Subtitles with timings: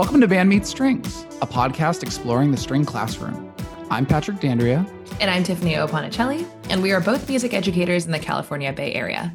[0.00, 3.52] Welcome to Band Meets Strings, a podcast exploring the string classroom.
[3.90, 4.90] I'm Patrick Dandria.
[5.20, 9.30] And I'm Tiffany Oponicelli, and we are both music educators in the California Bay Area.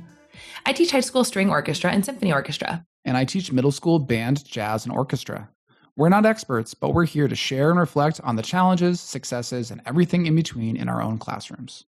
[0.65, 2.83] I teach high school string orchestra and symphony orchestra.
[3.05, 5.47] And I teach middle school band, jazz, and orchestra.
[5.95, 9.83] We're not experts, but we're here to share and reflect on the challenges, successes, and
[9.85, 11.85] everything in between in our own classrooms.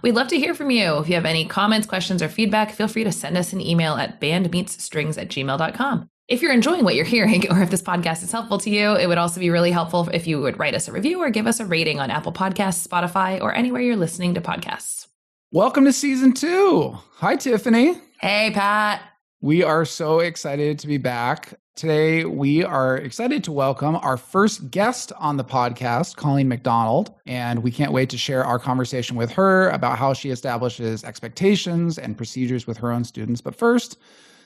[0.00, 0.96] We'd love to hear from you.
[0.96, 3.96] If you have any comments, questions, or feedback, feel free to send us an email
[3.96, 6.08] at bandmeetsstrings at gmail.com.
[6.30, 9.08] If you're enjoying what you're hearing, or if this podcast is helpful to you, it
[9.08, 11.58] would also be really helpful if you would write us a review or give us
[11.58, 15.08] a rating on Apple Podcasts, Spotify, or anywhere you're listening to podcasts.
[15.50, 16.96] Welcome to season two.
[17.14, 18.00] Hi, Tiffany.
[18.20, 19.02] Hey, Pat.
[19.40, 21.54] We are so excited to be back.
[21.74, 27.12] Today, we are excited to welcome our first guest on the podcast, Colleen MacDonald.
[27.26, 31.98] And we can't wait to share our conversation with her about how she establishes expectations
[31.98, 33.40] and procedures with her own students.
[33.40, 33.98] But first,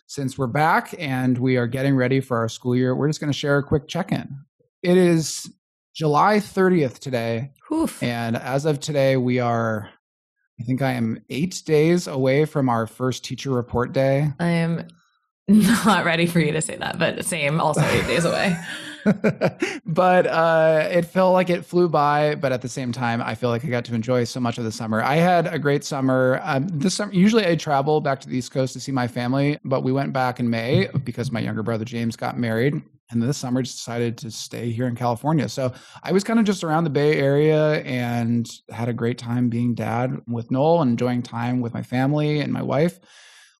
[0.06, 3.32] since we're back and we are getting ready for our school year, we're just going
[3.32, 4.38] to share a quick check in.
[4.82, 5.50] It is
[5.94, 7.52] July 30th today.
[7.72, 8.02] Oof.
[8.02, 9.90] And as of today, we are,
[10.60, 14.32] I think I am eight days away from our first teacher report day.
[14.38, 14.88] I am
[15.48, 18.56] not ready for you to say that, but same, also eight days away.
[19.86, 22.34] but uh, it felt like it flew by.
[22.34, 24.64] But at the same time, I feel like I got to enjoy so much of
[24.64, 25.02] the summer.
[25.02, 26.40] I had a great summer.
[26.42, 29.58] Um, this summer, usually I travel back to the East Coast to see my family,
[29.64, 32.82] but we went back in May because my younger brother James got married.
[33.10, 35.48] And this summer, just decided to stay here in California.
[35.48, 39.50] So I was kind of just around the Bay Area and had a great time
[39.50, 42.98] being dad with Noel and enjoying time with my family and my wife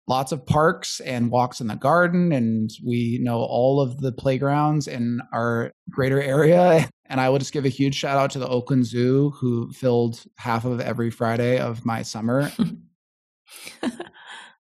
[0.07, 4.87] lots of parks and walks in the garden and we know all of the playgrounds
[4.87, 6.89] in our greater area.
[7.07, 10.23] And i will just give a huge shout out to the oakland zoo who filled
[10.37, 12.51] half of every friday of my summer.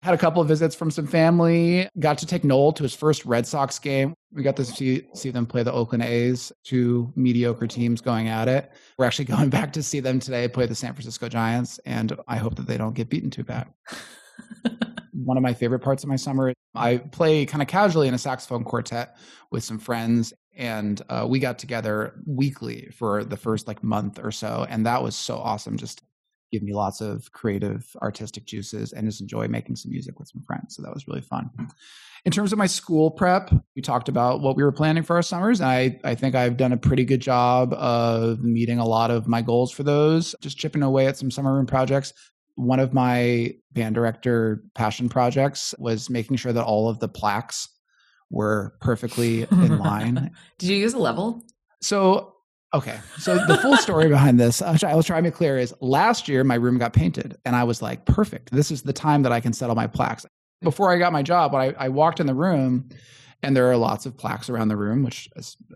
[0.01, 3.25] Had a couple of visits from some family got to take noel to his first
[3.25, 4.13] red sox game.
[4.31, 8.47] We got to see, see them play the oakland a's two mediocre teams going at
[8.47, 8.71] it.
[8.97, 12.37] We're actually going back to see them today play the san francisco giants and i
[12.37, 13.67] hope that they don't get beaten too bad
[15.13, 16.53] one of my favorite parts of my summer.
[16.75, 19.17] I play kind of casually in a saxophone quartet
[19.51, 24.31] with some friends, and uh, we got together weekly for the first like month or
[24.31, 25.77] so, and that was so awesome.
[25.77, 26.03] Just
[26.51, 30.41] give me lots of creative, artistic juices, and just enjoy making some music with some
[30.41, 30.75] friends.
[30.75, 31.49] So that was really fun.
[32.25, 35.21] In terms of my school prep, we talked about what we were planning for our
[35.21, 35.61] summers.
[35.61, 39.27] And I, I think I've done a pretty good job of meeting a lot of
[39.27, 42.13] my goals for those, just chipping away at some summer room projects
[42.59, 47.69] one of my band director passion projects was making sure that all of the plaques
[48.29, 50.31] were perfectly in line.
[50.57, 51.41] Did you use a level?
[51.81, 52.35] So,
[52.73, 52.99] okay.
[53.17, 56.27] So the full story behind this, uh, I will try to make clear is last
[56.27, 58.51] year my room got painted and I was like, perfect.
[58.51, 60.25] This is the time that I can settle my plaques.
[60.61, 62.89] Before I got my job, I, I walked in the room
[63.41, 65.29] and there are lots of plaques around the room, which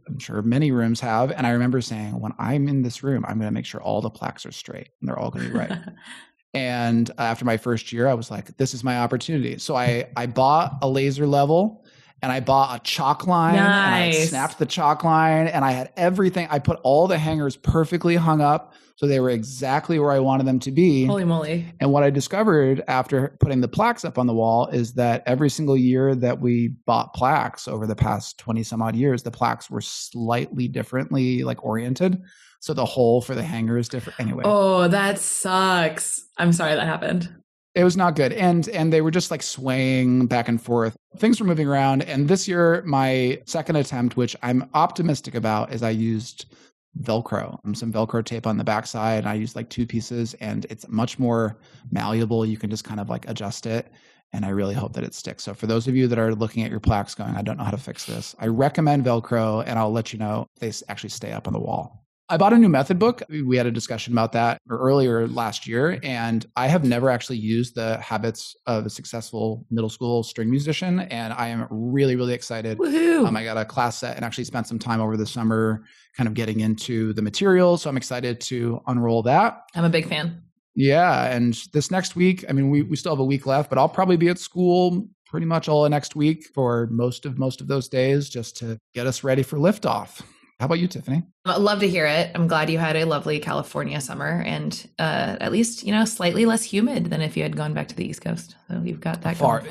[0.06, 1.32] I'm sure many rooms have.
[1.32, 4.02] And I remember saying, when I'm in this room, I'm going to make sure all
[4.02, 5.72] the plaques are straight and they're all going to be right.
[6.54, 9.58] And after my first year, I was like, this is my opportunity.
[9.58, 11.84] So I, I bought a laser level
[12.22, 14.16] and I bought a chalk line nice.
[14.16, 16.48] and I snapped the chalk line and I had everything.
[16.50, 18.74] I put all the hangers perfectly hung up.
[18.96, 21.06] So they were exactly where I wanted them to be.
[21.06, 21.66] Holy moly.
[21.82, 25.50] And what I discovered after putting the plaques up on the wall is that every
[25.50, 29.70] single year that we bought plaques over the past 20 some odd years, the plaques
[29.70, 32.22] were slightly differently like oriented.
[32.64, 34.18] So the hole for the hanger is different.
[34.22, 34.44] Anyway.
[34.46, 36.30] Oh, that sucks.
[36.38, 37.30] I'm sorry that happened.
[37.76, 38.32] It was not good.
[38.32, 40.96] And and they were just like swaying back and forth.
[41.18, 42.04] Things were moving around.
[42.04, 46.56] And this year, my second attempt, which I'm optimistic about, is I used
[47.02, 49.20] Velcro, um, some Velcro tape on the backside.
[49.20, 51.58] And I used like two pieces and it's much more
[51.92, 52.46] malleable.
[52.46, 53.92] You can just kind of like adjust it.
[54.32, 55.44] And I really hope that it sticks.
[55.44, 57.66] So for those of you that are looking at your plaques going, I don't know
[57.66, 61.10] how to fix this, I recommend Velcro and I'll let you know if they actually
[61.10, 62.03] stay up on the wall.
[62.30, 63.22] I bought a new method book.
[63.30, 67.76] We had a discussion about that earlier last year, and I have never actually used
[67.76, 71.02] the habits of a successful middle school string musician.
[71.02, 72.80] And I am really, really excited.
[72.80, 75.84] Um, I got a class set and actually spent some time over the summer
[76.16, 77.78] kind of getting into the material.
[77.78, 79.62] So I'm excited to unroll that.
[79.76, 80.42] I'm a big fan.
[80.76, 81.26] Yeah.
[81.26, 83.90] And this next week, I mean, we, we still have a week left, but I'll
[83.90, 87.88] probably be at school pretty much all next week for most of most of those
[87.88, 90.22] days just to get us ready for liftoff.
[90.64, 91.24] How about you, Tiffany?
[91.44, 92.32] I love to hear it.
[92.34, 96.46] I'm glad you had a lovely California summer and uh, at least, you know, slightly
[96.46, 98.56] less humid than if you had gone back to the East Coast.
[98.74, 99.64] So you've got that far,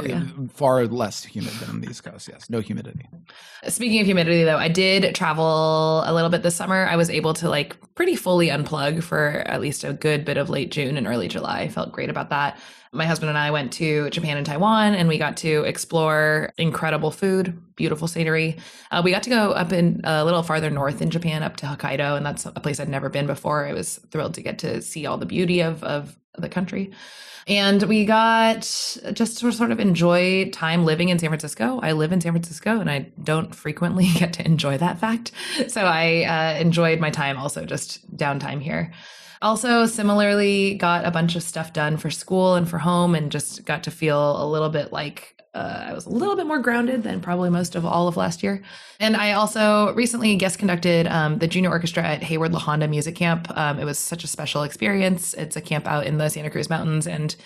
[0.51, 2.29] far less humid than the East Coast.
[2.29, 3.09] Yes, no humidity.
[3.67, 6.87] Speaking of humidity, though, I did travel a little bit this summer.
[6.87, 10.51] I was able to like pretty fully unplug for at least a good bit of
[10.51, 11.63] late June and early July.
[11.63, 12.59] I felt great about that.
[12.93, 17.11] My husband and I went to Japan and Taiwan and we got to explore incredible
[17.11, 18.59] food, beautiful scenery.
[18.91, 21.67] Uh, we got to go up in a little farther north in Japan, up to
[21.67, 23.67] Hokkaido, and that's a place I'd never been before.
[23.67, 26.93] I was thrilled to get to see all the beauty of, of the country.
[27.47, 28.61] And we got
[29.13, 31.81] just to sort of enjoy time living in San Francisco.
[31.83, 35.33] I live in San Francisco and I don't frequently get to enjoy that fact.
[35.69, 38.93] So I uh, enjoyed my time also just downtime here.
[39.41, 43.65] Also, similarly, got a bunch of stuff done for school and for home and just
[43.65, 47.03] got to feel a little bit like uh, I was a little bit more grounded
[47.03, 48.63] than probably most of all of last year.
[49.01, 53.15] And I also recently guest conducted um, the junior orchestra at Hayward La Honda Music
[53.15, 53.55] Camp.
[53.57, 55.35] Um, it was such a special experience.
[55.35, 57.37] It's a camp out in the Santa Cruz Mountains, and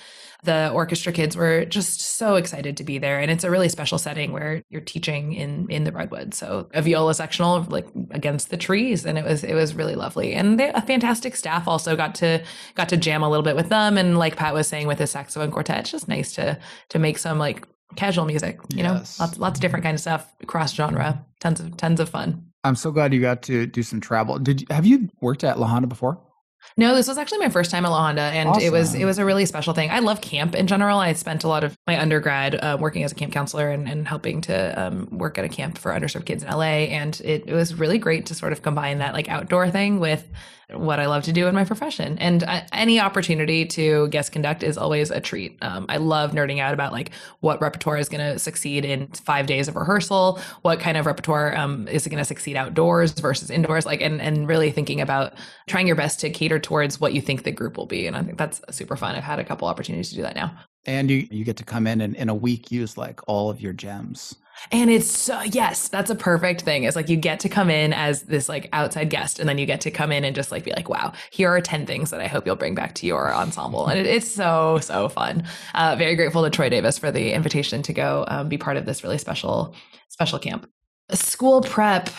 [0.44, 3.98] the orchestra kids were just so excited to be there and it's a really special
[3.98, 8.56] setting where you're teaching in in the redwood so a viola sectional like against the
[8.56, 12.14] trees and it was it was really lovely and they, a fantastic staff also got
[12.14, 12.42] to
[12.74, 15.10] got to jam a little bit with them and like pat was saying with his
[15.10, 16.58] saxophone quartet it's just nice to
[16.90, 19.18] to make some like casual music you yes.
[19.18, 22.44] know lots lots of different kind of stuff cross genre tons of tons of fun
[22.64, 25.58] i'm so glad you got to do some travel did you, have you worked at
[25.58, 26.20] la honda before
[26.76, 28.62] no, this was actually my first time at La Honda, and awesome.
[28.62, 29.90] it was it was a really special thing.
[29.90, 30.98] I love camp in general.
[30.98, 34.06] I spent a lot of my undergrad uh, working as a camp counselor and, and
[34.06, 37.54] helping to um, work at a camp for underserved kids in LA, and it, it
[37.54, 40.28] was really great to sort of combine that like outdoor thing with
[40.72, 42.18] what I love to do in my profession.
[42.18, 45.56] And any opportunity to guest conduct is always a treat.
[45.62, 49.46] Um, I love nerding out about like what repertoire is going to succeed in five
[49.46, 53.86] days of rehearsal, what kind of repertoire um, is going to succeed outdoors versus indoors,
[53.86, 55.34] like, and, and really thinking about
[55.68, 58.08] trying your best to cater towards what you think the group will be.
[58.08, 59.14] And I think that's super fun.
[59.14, 60.58] I've had a couple opportunities to do that now.
[60.84, 63.60] And you, you get to come in and in a week use like all of
[63.60, 64.34] your gems.
[64.70, 66.84] And it's uh, yes, that's a perfect thing.
[66.84, 69.66] It's like you get to come in as this like outside guest, and then you
[69.66, 72.20] get to come in and just like be like, wow, here are 10 things that
[72.20, 73.86] I hope you'll bring back to your ensemble.
[73.86, 75.44] And it, it's so, so fun.
[75.74, 78.86] Uh, very grateful to Troy Davis for the invitation to go um, be part of
[78.86, 79.74] this really special,
[80.08, 80.68] special camp.
[81.12, 82.10] School prep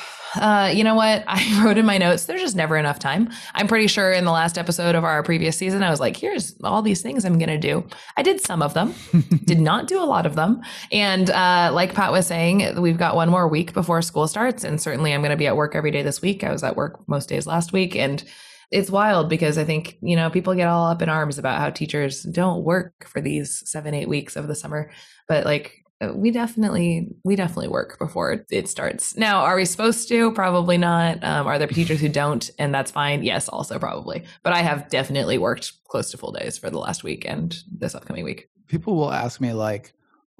[0.41, 1.23] uh, you know what?
[1.27, 3.29] I wrote in my notes, there's just never enough time.
[3.53, 6.55] I'm pretty sure in the last episode of our previous season, I was like, here's
[6.63, 7.85] all these things I'm going to do.
[8.15, 8.93] I did some of them,
[9.45, 10.61] did not do a lot of them.
[10.91, 14.63] And uh, like Pat was saying, we've got one more week before school starts.
[14.63, 16.43] And certainly I'm going to be at work every day this week.
[16.43, 17.95] I was at work most days last week.
[17.95, 18.23] And
[18.71, 21.69] it's wild because I think, you know, people get all up in arms about how
[21.69, 24.91] teachers don't work for these seven, eight weeks of the summer.
[25.27, 25.83] But like,
[26.13, 29.17] we definitely we definitely work before it starts.
[29.17, 30.31] Now are we supposed to?
[30.31, 31.23] Probably not.
[31.23, 32.49] Um, are there teachers who don't?
[32.59, 33.23] And that's fine.
[33.23, 34.23] Yes also probably.
[34.43, 37.95] But i have definitely worked close to full days for the last week and this
[37.95, 38.49] upcoming week.
[38.67, 39.93] People will ask me like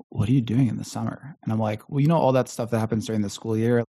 [0.09, 1.35] what are you doing in the summer?
[1.43, 3.83] And i'm like well you know all that stuff that happens during the school year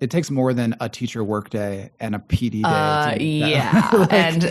[0.00, 2.64] it takes more than a teacher workday and a PD day.
[2.64, 4.42] Uh, yeah, like, and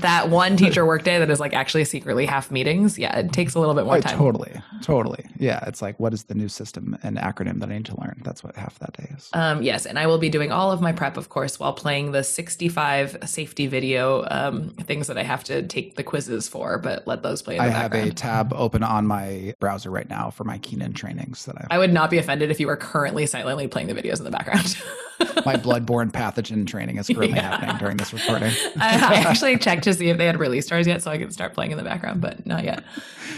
[0.00, 2.98] that one teacher workday that is like actually secretly half meetings.
[2.98, 4.18] Yeah, it takes a little bit more time.
[4.18, 5.24] Totally, totally.
[5.38, 8.20] Yeah, it's like what is the new system and acronym that I need to learn?
[8.24, 9.30] That's what half that day is.
[9.32, 12.10] Um, yes, and I will be doing all of my prep, of course, while playing
[12.10, 16.78] the sixty-five safety video um, things that I have to take the quizzes for.
[16.78, 17.60] But let those play.
[17.60, 21.56] I have a tab open on my browser right now for my Keenan trainings that
[21.56, 21.76] I.
[21.76, 24.32] I would not be offended if you were currently silently playing the videos in the
[24.32, 24.76] background.
[25.44, 27.56] my bloodborne pathogen training is currently yeah.
[27.56, 28.52] happening during this recording.
[28.80, 31.32] I, I, actually checked to see if they had released ours yet, so I could
[31.32, 32.84] start playing in the background, but not yet.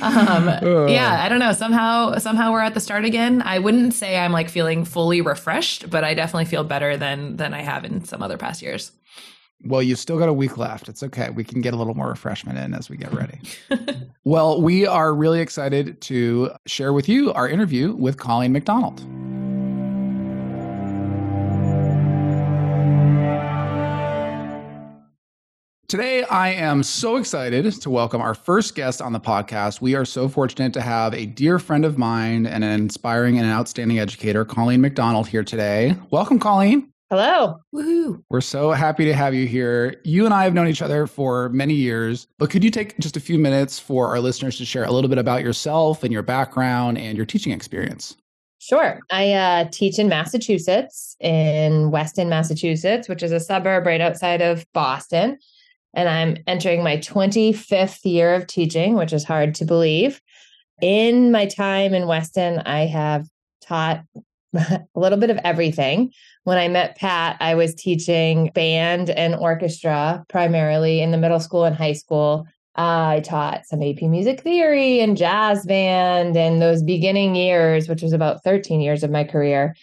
[0.01, 0.49] Um,
[0.89, 1.53] yeah, I don't know.
[1.53, 3.43] Somehow, somehow we're at the start again.
[3.43, 7.55] I wouldn't say I'm like feeling fully refreshed, but I definitely feel better than than
[7.55, 8.93] I have in some other past years.
[9.65, 10.89] Well, you still got a week left.
[10.89, 11.31] It's okay.
[11.31, 13.41] We can get a little more refreshment in as we get ready.
[14.25, 19.03] well, we are really excited to share with you our interview with Colleen MacDonald.
[25.89, 29.81] Today, I am so excited to welcome our first guest on the podcast.
[29.81, 33.47] We are so fortunate to have a dear friend of mine and an inspiring and
[33.47, 35.97] an outstanding educator, Colleen MacDonald, here today.
[36.11, 36.93] Welcome, Colleen.
[37.09, 37.61] Hello.
[37.75, 38.23] Woohoo.
[38.29, 39.99] We're so happy to have you here.
[40.05, 43.17] You and I have known each other for many years, but could you take just
[43.17, 46.23] a few minutes for our listeners to share a little bit about yourself and your
[46.23, 48.15] background and your teaching experience?
[48.59, 49.01] Sure.
[49.11, 54.67] I uh, teach in Massachusetts, in Weston, Massachusetts, which is a suburb right outside of
[54.75, 55.39] Boston
[55.95, 60.21] and I'm entering my 25th year of teaching, which is hard to believe.
[60.81, 63.27] In my time in Weston, I have
[63.63, 64.05] taught
[64.55, 66.13] a little bit of everything.
[66.45, 71.65] When I met Pat, I was teaching band and orchestra primarily in the middle school
[71.65, 72.47] and high school.
[72.77, 78.03] Uh, I taught some AP music theory and jazz band and those beginning years, which
[78.03, 79.75] was about 13 years of my career.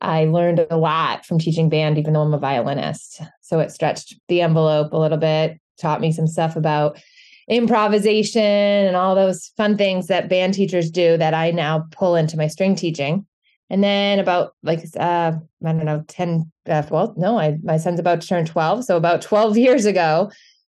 [0.00, 3.22] I learned a lot from teaching band, even though I'm a violinist.
[3.44, 6.98] So it stretched the envelope a little bit, taught me some stuff about
[7.46, 12.38] improvisation and all those fun things that band teachers do that I now pull into
[12.38, 13.26] my string teaching.
[13.68, 15.32] And then about like uh,
[15.64, 18.84] I don't know, 10, uh, well, no, I my son's about to turn 12.
[18.84, 20.30] So about 12 years ago,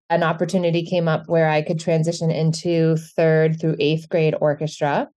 [0.09, 5.09] an opportunity came up where I could transition into third through eighth grade orchestra.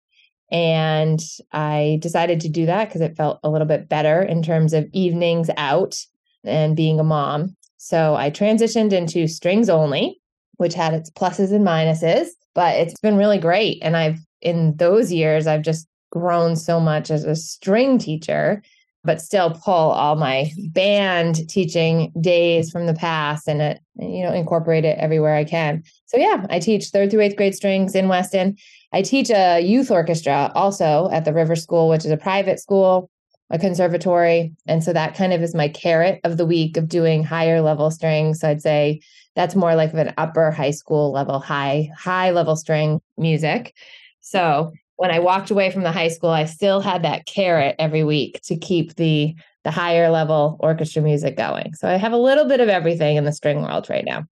[0.51, 1.19] And
[1.51, 4.87] I decided to do that because it felt a little bit better in terms of
[4.91, 6.03] evenings out
[6.43, 7.55] and being a mom.
[7.77, 10.21] So I transitioned into strings only,
[10.57, 13.79] which had its pluses and minuses, but it's been really great.
[13.81, 18.61] And I've, in those years, I've just grown so much as a string teacher
[19.03, 24.31] but still pull all my band teaching days from the past and it, you know,
[24.31, 25.83] incorporate it everywhere I can.
[26.05, 28.57] So yeah, I teach third through eighth grade strings in Weston.
[28.93, 33.09] I teach a youth orchestra also at the Rivers School, which is a private school,
[33.49, 34.53] a conservatory.
[34.67, 37.91] And so that kind of is my carrot of the week of doing higher level
[37.91, 38.39] strings.
[38.39, 39.01] So I'd say
[39.35, 43.75] that's more like of an upper high school level, high, high level string music.
[44.21, 48.03] So when I walked away from the high school, I still had that carrot every
[48.03, 51.73] week to keep the the higher level orchestra music going.
[51.73, 54.25] So I have a little bit of everything in the string world right now.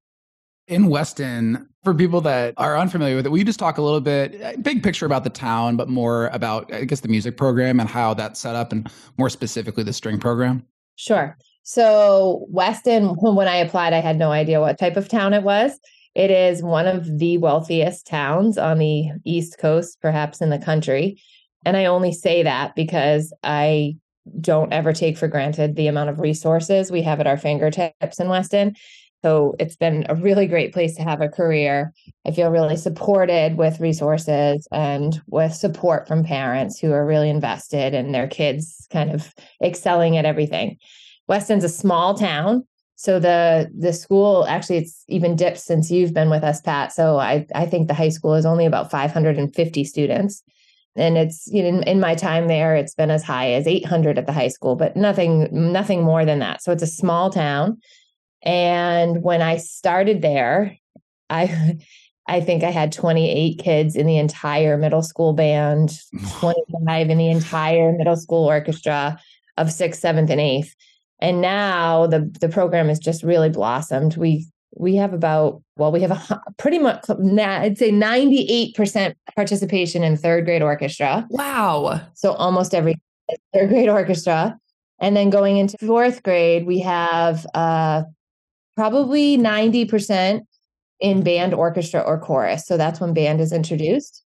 [0.71, 3.99] In Weston, for people that are unfamiliar with it, will you just talk a little
[3.99, 7.81] bit, uh, big picture about the town, but more about, I guess, the music program
[7.81, 10.65] and how that's set up, and more specifically the string program?
[10.95, 11.37] Sure.
[11.63, 15.77] So, Weston, when I applied, I had no idea what type of town it was.
[16.15, 21.21] It is one of the wealthiest towns on the East Coast, perhaps in the country.
[21.65, 23.97] And I only say that because I
[24.39, 28.29] don't ever take for granted the amount of resources we have at our fingertips in
[28.29, 28.75] Weston.
[29.23, 31.93] So it's been a really great place to have a career.
[32.25, 37.93] I feel really supported with resources and with support from parents who are really invested
[37.93, 40.77] in their kids kind of excelling at everything.
[41.27, 42.65] Weston's a small town,
[43.01, 46.91] so the the school actually it's even dipped since you've been with us, Pat.
[46.91, 50.43] So I I think the high school is only about 550 students.
[50.95, 54.19] And it's you know in, in my time there, it's been as high as 800
[54.19, 56.61] at the high school, but nothing nothing more than that.
[56.61, 57.79] So it's a small town.
[58.43, 60.77] And when I started there,
[61.29, 61.77] I
[62.27, 65.99] I think I had 28 kids in the entire middle school band,
[66.39, 69.19] 25 in the entire middle school orchestra
[69.57, 70.75] of sixth, seventh, and eighth.
[71.19, 74.17] And now the the program has just really blossomed.
[74.17, 80.17] We we have about well we have a pretty much i'd say 98% participation in
[80.17, 81.27] third grade orchestra.
[81.29, 82.01] Wow.
[82.13, 82.95] So almost every
[83.53, 84.57] third grade orchestra.
[84.99, 88.03] And then going into fourth grade we have uh
[88.75, 90.41] probably 90%
[90.99, 94.23] in band orchestra or chorus so that's when band is introduced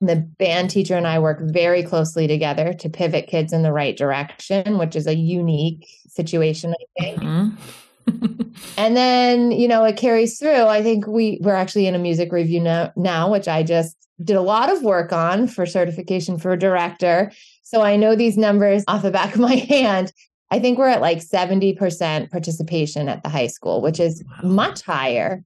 [0.00, 3.96] the band teacher and I work very closely together to pivot kids in the right
[3.96, 7.20] direction, which is a unique situation, I think.
[7.20, 8.50] Mm-hmm.
[8.78, 10.64] and then, you know, it carries through.
[10.64, 14.36] I think we we're actually in a music review now, now, which I just did
[14.36, 17.30] a lot of work on for certification for a director.
[17.62, 20.12] So I know these numbers off the back of my hand.
[20.50, 25.44] I think we're at like 70% participation at the high school, which is much higher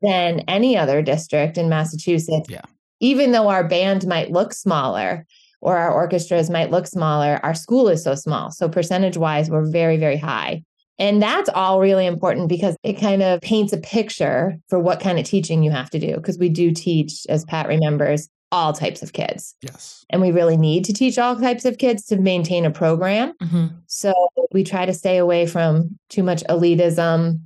[0.00, 2.48] than any other district in Massachusetts.
[2.48, 2.62] Yeah
[3.04, 5.26] even though our band might look smaller
[5.60, 8.50] or our orchestras might look smaller, our school is so small.
[8.50, 10.62] So, percentage wise, we're very, very high.
[10.98, 15.18] And that's all really important because it kind of paints a picture for what kind
[15.18, 16.14] of teaching you have to do.
[16.14, 19.56] Because we do teach, as Pat remembers, all types of kids.
[19.62, 20.06] Yes.
[20.10, 23.32] And we really need to teach all types of kids to maintain a program.
[23.42, 23.66] Mm-hmm.
[23.88, 24.14] So
[24.52, 27.40] we try to stay away from too much elitism.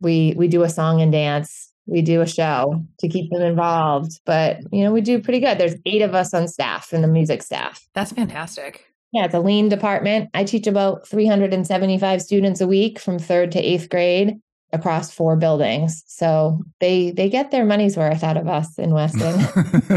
[0.00, 4.20] We we do a song and dance we do a show to keep them involved.
[4.24, 5.58] But, you know, we do pretty good.
[5.58, 7.86] There's eight of us on staff in the music staff.
[7.94, 8.86] That's fantastic.
[9.12, 10.30] Yeah, it's a lean department.
[10.34, 14.40] I teach about 375 students a week from third to eighth grade
[14.74, 16.02] across four buildings.
[16.06, 19.40] So they they get their money's worth out of us in Weston.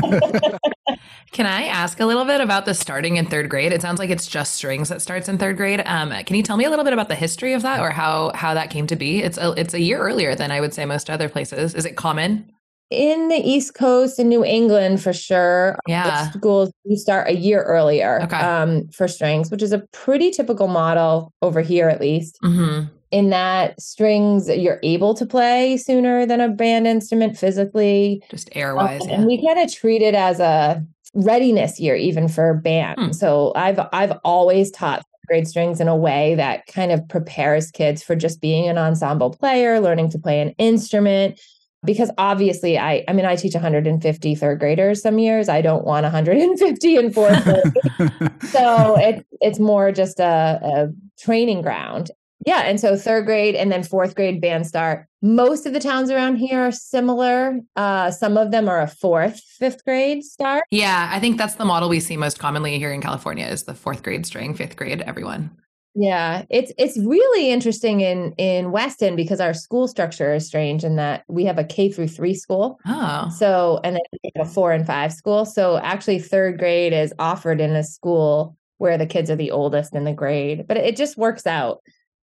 [1.32, 3.72] Can I ask a little bit about the starting in third grade?
[3.72, 5.84] It sounds like it's just strings that starts in third grade.
[5.86, 8.32] Um, can you tell me a little bit about the history of that, or how
[8.34, 9.22] how that came to be?
[9.22, 11.76] It's a it's a year earlier than I would say most other places.
[11.76, 12.52] Is it common?
[12.90, 15.78] In the East Coast, in New England, for sure.
[15.88, 18.38] Yeah, schools we start a year earlier okay.
[18.38, 22.38] um, for strings, which is a pretty typical model over here, at least.
[22.44, 28.50] Mm-hmm in that strings you're able to play sooner than a band instrument physically just
[28.52, 29.16] airwise um, yeah.
[29.16, 33.00] and we kind of treat it as a readiness year even for band.
[33.00, 33.12] Hmm.
[33.12, 38.02] So I've I've always taught grade strings in a way that kind of prepares kids
[38.02, 41.40] for just being an ensemble player, learning to play an instrument.
[41.84, 45.48] Because obviously, I I mean, I teach 150 third graders some years.
[45.50, 48.32] I don't want 150 in fourth grade.
[48.44, 50.88] so it, it's more just a, a
[51.20, 52.12] training ground.
[52.48, 55.06] Yeah, and so third grade and then fourth grade band start.
[55.22, 57.60] Most of the towns around here are similar.
[57.76, 60.64] Uh, some of them are a fourth, fifth grade start.
[60.72, 63.74] Yeah, I think that's the model we see most commonly here in California is the
[63.74, 65.52] fourth grade string, fifth grade, everyone.
[65.94, 70.96] Yeah, it's it's really interesting in in Weston because our school structure is strange in
[70.96, 72.80] that we have a K through three school.
[72.88, 75.44] Oh, So and then a four and five school.
[75.44, 79.96] So actually, third grade is offered in a school where the kids are the oldest
[79.96, 81.82] in the grade, but it just works out.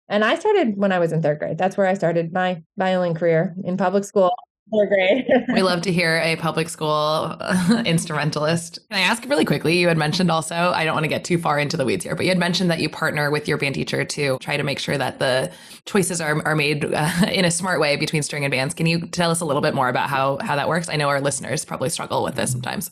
[0.10, 1.58] And I started when I was in third grade.
[1.58, 4.31] That's where I started my violin career in public school,
[4.74, 5.25] third grade.
[5.53, 7.38] we love to hear a public school
[7.86, 8.79] instrumentalist.
[8.89, 9.77] Can I ask really quickly?
[9.77, 12.15] You had mentioned also, I don't want to get too far into the weeds here,
[12.15, 14.79] but you had mentioned that you partner with your band teacher to try to make
[14.79, 15.51] sure that the
[15.86, 18.74] choices are, are made uh, in a smart way between string and bands.
[18.74, 20.89] Can you tell us a little bit more about how, how that works?
[20.89, 22.91] I know our listeners probably struggle with this sometimes.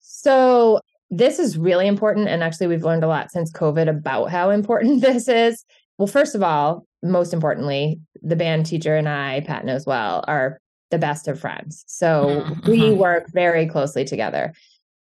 [0.00, 2.28] So this is really important.
[2.28, 5.64] And actually, we've learned a lot since COVID about how important this is.
[5.98, 10.60] Well, first of all, most importantly, the band teacher and I, Pat knows well, are
[10.90, 11.84] the best of friends.
[11.86, 14.52] So Mhm, we work very closely together.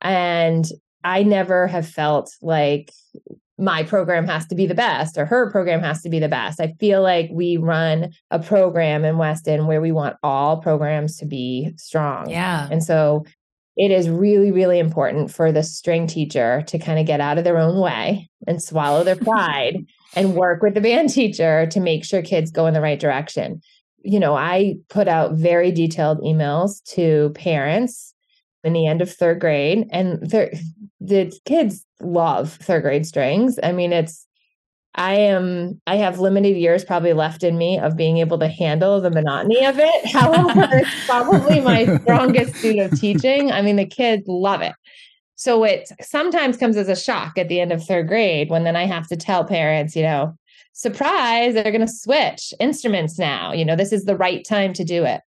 [0.01, 0.65] And
[1.03, 2.91] I never have felt like
[3.57, 6.61] my program has to be the best or her program has to be the best.
[6.61, 11.25] I feel like we run a program in Weston where we want all programs to
[11.25, 12.29] be strong.
[12.29, 12.67] Yeah.
[12.71, 13.25] And so
[13.75, 17.43] it is really, really important for the string teacher to kind of get out of
[17.43, 22.03] their own way and swallow their pride and work with the band teacher to make
[22.03, 23.61] sure kids go in the right direction.
[24.01, 28.13] You know, I put out very detailed emails to parents
[28.63, 30.51] in the end of third grade, and thir-
[30.99, 33.59] the kids love third grade strings.
[33.61, 34.25] I mean, it's
[34.95, 38.99] I am I have limited years probably left in me of being able to handle
[38.99, 40.05] the monotony of it.
[40.11, 43.51] However, it's probably my strongest suit of teaching.
[43.51, 44.73] I mean, the kids love it.
[45.39, 48.75] So it sometimes comes as a shock at the end of third grade when then
[48.75, 50.35] I have to tell parents, you know,
[50.73, 53.53] surprise, they're going to switch instruments now.
[53.53, 55.21] You know, this is the right time to do it.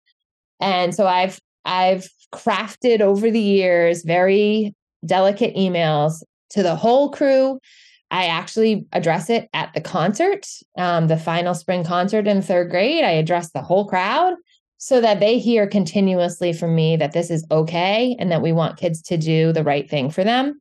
[0.60, 4.76] And so I've I've crafted over the years very
[5.06, 7.58] delicate emails to the whole crew.
[8.12, 10.46] I actually address it at the concert,
[10.78, 13.06] um, the final spring concert in third grade.
[13.06, 14.34] I address the whole crowd
[14.84, 18.80] so that they hear continuously from me that this is okay and that we want
[18.80, 20.60] kids to do the right thing for them.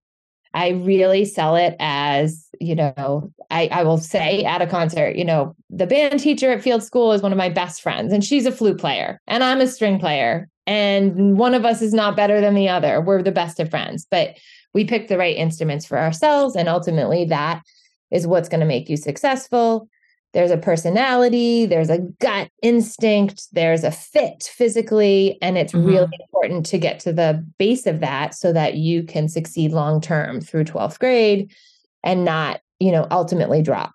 [0.53, 5.25] I really sell it as, you know, I, I will say at a concert, you
[5.25, 8.45] know, the band teacher at Field School is one of my best friends, and she's
[8.45, 10.51] a flute player, and I'm a string player.
[10.67, 13.01] And one of us is not better than the other.
[13.01, 14.37] We're the best of friends, but
[14.75, 16.57] we pick the right instruments for ourselves.
[16.57, 17.63] And ultimately, that
[18.11, 19.89] is what's going to make you successful.
[20.33, 25.39] There's a personality, there's a gut instinct, there's a fit physically.
[25.43, 25.87] And it's Mhm.
[25.87, 30.01] really important to get to the base of that so that you can succeed long
[30.01, 31.53] term through 12th grade
[32.05, 33.95] and not, you know, ultimately drop.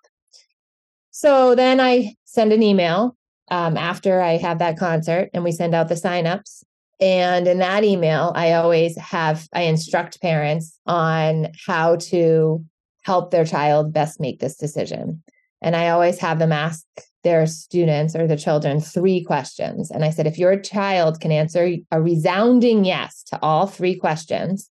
[1.10, 3.16] So then I send an email
[3.50, 6.62] um, after I have that concert and we send out the signups.
[7.00, 12.64] And in that email, I always have, I instruct parents on how to
[13.02, 15.22] help their child best make this decision.
[15.66, 16.86] And I always have them ask
[17.24, 19.90] their students or the children three questions.
[19.90, 24.70] And I said, if your child can answer a resounding yes to all three questions,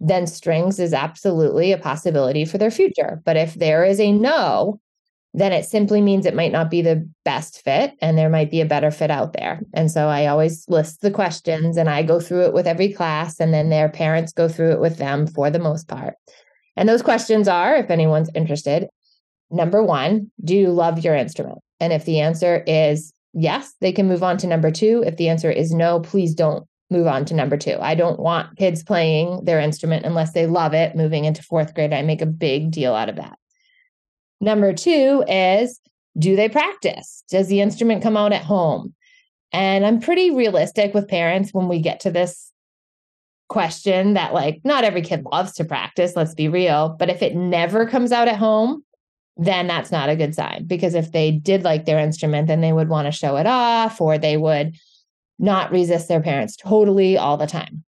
[0.00, 3.22] then strings is absolutely a possibility for their future.
[3.24, 4.80] But if there is a no,
[5.32, 8.60] then it simply means it might not be the best fit and there might be
[8.60, 9.62] a better fit out there.
[9.72, 13.40] And so I always list the questions and I go through it with every class
[13.40, 16.16] and then their parents go through it with them for the most part.
[16.76, 18.88] And those questions are if anyone's interested,
[19.50, 19.88] number mm-hmm.
[19.88, 21.58] 1, do you love your instrument?
[21.80, 25.04] And if the answer is yes, they can move on to number 2.
[25.06, 27.76] If the answer is no, please don't move on to number 2.
[27.80, 31.92] I don't want kids playing their instrument unless they love it moving into 4th grade.
[31.92, 33.38] I make a big deal out of that.
[34.40, 35.80] Number two is
[36.18, 37.22] do they practice?
[37.30, 38.94] Does the instrument come out at home?
[39.52, 42.52] And I'm pretty realistic with parents when we get to this
[43.48, 46.96] question that, like, not every kid loves to practice, let's be real.
[46.98, 48.84] But if it never comes out at home,
[49.38, 52.72] then that's not a good sign because if they did like their instrument, then they
[52.72, 54.74] would want to show it off or they would
[55.38, 57.84] not resist their parents totally all the time.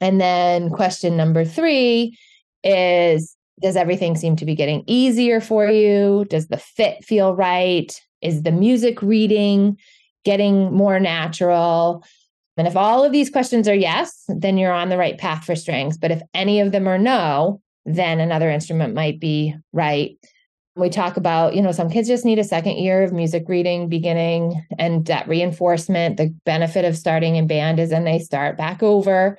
[0.00, 2.16] And then question number three
[2.62, 6.26] is does everything seem to be getting easier for you?
[6.28, 7.98] Does the fit feel right?
[8.20, 9.78] Is the music reading
[10.24, 12.04] getting more natural?
[12.56, 15.56] And if all of these questions are yes, then you're on the right path for
[15.56, 15.96] strings.
[15.96, 20.18] But if any of them are no, then another instrument might be right.
[20.74, 23.88] We talk about, you know, some kids just need a second year of music reading
[23.88, 26.16] beginning and that reinforcement.
[26.16, 29.38] The benefit of starting in band is then they start back over.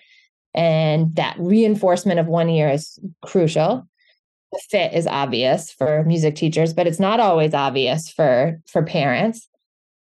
[0.53, 3.87] And that reinforcement of one year is crucial.
[4.53, 9.49] the fit is obvious for music teachers, but it's not always obvious for for parents.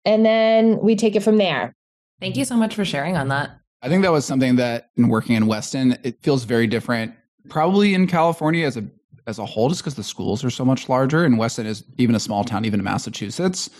[0.04, 1.74] And then we take it from there.
[2.20, 3.58] Thank you so much for sharing on that.
[3.82, 7.14] I think that was something that in working in Weston, it feels very different.
[7.48, 8.86] Probably in California as a
[9.26, 12.14] as a whole, just because the schools are so much larger, and Weston is even
[12.14, 13.70] a small town, even in Massachusetts.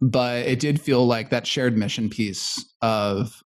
[0.00, 3.42] But it did feel like that shared mission piece of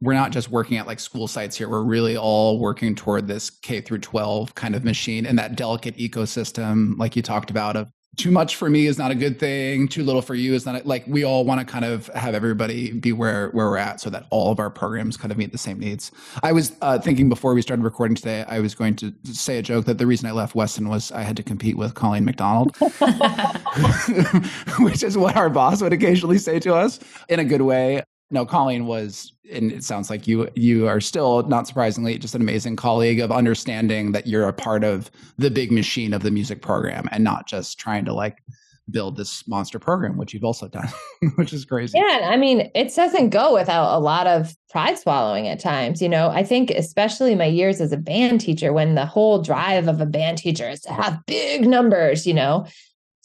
[0.00, 1.68] we're not just working at like school sites here.
[1.68, 5.96] We're really all working toward this K through 12 kind of machine and that delicate
[5.96, 9.88] ecosystem, like you talked about, of too much for me is not a good thing.
[9.88, 12.34] Too little for you is not a, like we all want to kind of have
[12.34, 15.52] everybody be where where we're at, so that all of our programs kind of meet
[15.52, 16.10] the same needs.
[16.42, 19.62] I was uh, thinking before we started recording today, I was going to say a
[19.62, 22.74] joke that the reason I left Weston was I had to compete with Colleen MacDonald,
[24.80, 26.98] which is what our boss would occasionally say to us
[27.28, 31.44] in a good way no, Colleen was, and it sounds like you you are still
[31.44, 35.70] not surprisingly just an amazing colleague of understanding that you're a part of the big
[35.70, 38.42] machine of the music program and not just trying to like
[38.90, 40.88] build this monster program, which you've also done,
[41.36, 41.98] which is crazy.
[41.98, 46.00] Yeah, I mean, it doesn't go without a lot of pride swallowing at times.
[46.00, 49.88] You know, I think especially my years as a band teacher, when the whole drive
[49.88, 52.66] of a band teacher is to have big numbers, you know,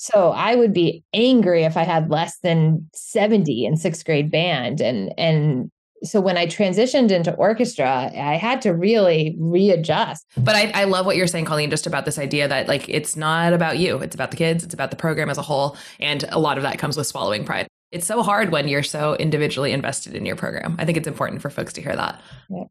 [0.01, 4.81] so I would be angry if I had less than 70 in sixth grade band.
[4.81, 5.69] And and
[6.01, 10.25] so when I transitioned into orchestra, I had to really readjust.
[10.35, 13.15] But I, I love what you're saying, Colleen, just about this idea that like it's
[13.15, 15.77] not about you, it's about the kids, it's about the program as a whole.
[15.99, 17.67] And a lot of that comes with swallowing pride.
[17.91, 20.77] It's so hard when you're so individually invested in your program.
[20.79, 22.19] I think it's important for folks to hear that.
[22.49, 22.63] Yeah.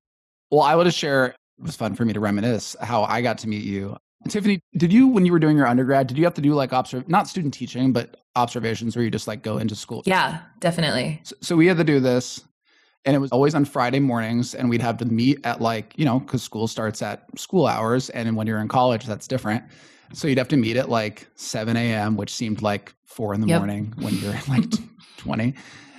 [0.51, 3.39] Well, I want to share it was fun for me to reminisce how I got
[3.39, 3.97] to meet you
[4.29, 6.73] Tiffany, did you when you were doing your undergrad, did you have to do like
[6.73, 10.03] observe not student teaching, but observations where you just like go into school?
[10.05, 11.21] Yeah, definitely.
[11.25, 12.45] So, so we had to do this
[13.07, 16.05] and it was always on Friday mornings and we'd have to meet at like, you
[16.05, 19.65] know, cuz school starts at school hours and when you're in college that's different.
[20.13, 23.47] So you'd have to meet at like 7 a.m., which seemed like four in the
[23.47, 23.61] yep.
[23.61, 24.65] morning when you're like
[25.19, 25.55] 20.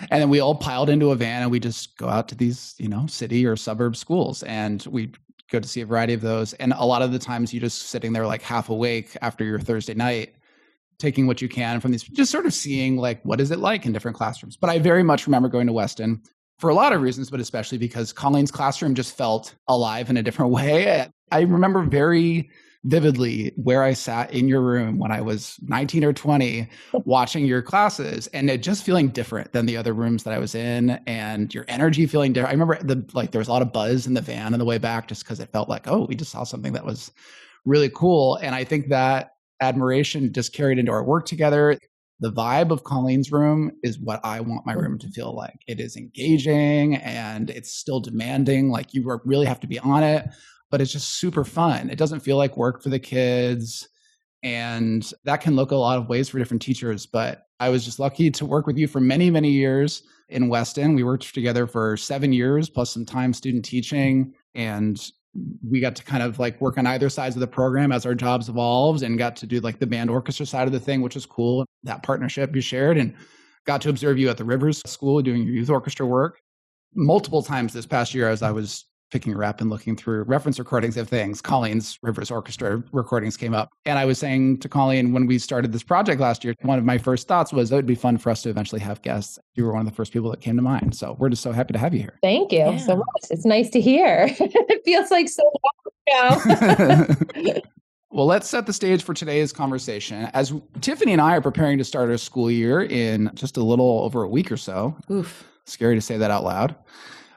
[0.10, 2.76] And then we all piled into a van and we just go out to these,
[2.78, 5.12] you know, city or suburb schools and we
[5.52, 6.54] go to see a variety of those.
[6.54, 9.60] And a lot of the times you're just sitting there like half awake after your
[9.60, 10.36] Thursday night,
[10.98, 13.86] taking what you can from these, just sort of seeing like what is it like
[13.86, 14.58] in different classrooms.
[14.58, 16.22] But I very much remember going to Weston
[16.58, 20.24] for a lot of reasons, but especially because Colleen's classroom just felt alive in a
[20.24, 21.08] different way.
[21.32, 22.50] I remember very
[22.84, 26.68] vividly where I sat in your room when I was 19 or 20
[27.06, 30.56] watching your classes and it just feeling different than the other rooms that I was
[30.56, 32.50] in and your energy feeling different.
[32.50, 34.66] I remember the like there was a lot of buzz in the van on the
[34.66, 37.12] way back just because it felt like, oh, we just saw something that was
[37.66, 38.38] really cool.
[38.38, 41.78] And I think that admiration just carried into our work together.
[42.20, 45.60] The vibe of Colleen's room is what I want my room to feel like.
[45.68, 48.70] It is engaging and it's still demanding.
[48.70, 50.28] Like you really have to be on it
[50.72, 51.90] but it's just super fun.
[51.90, 53.88] It doesn't feel like work for the kids.
[54.42, 57.06] And that can look a lot of ways for different teachers.
[57.06, 60.96] But I was just lucky to work with you for many, many years in Weston.
[60.96, 64.34] We worked together for seven years, plus some time student teaching.
[64.56, 65.00] And
[65.70, 68.16] we got to kind of like work on either sides of the program as our
[68.16, 71.16] jobs evolved and got to do like the band orchestra side of the thing, which
[71.16, 71.66] was cool.
[71.84, 73.14] That partnership you shared and
[73.66, 76.40] got to observe you at the Rivers School doing your youth orchestra work
[76.96, 80.58] multiple times this past year as I was picking her up and looking through reference
[80.58, 81.42] recordings of things.
[81.42, 83.70] Colleen's Rivers Orchestra recordings came up.
[83.86, 86.86] And I was saying to Colleen when we started this project last year, one of
[86.86, 89.38] my first thoughts was it would be fun for us to eventually have guests.
[89.56, 90.96] You were one of the first people that came to mind.
[90.96, 92.18] So we're just so happy to have you here.
[92.24, 92.78] Thank you yeah.
[92.78, 93.06] so much.
[93.30, 94.28] It's nice to hear.
[94.40, 95.44] it feels like so
[96.10, 97.16] long ago.
[98.14, 100.30] Well, let's set the stage for today's conversation.
[100.34, 104.02] As Tiffany and I are preparing to start our school year in just a little
[104.02, 104.98] over a week or so.
[105.10, 105.48] Oof.
[105.64, 106.76] Scary to say that out loud.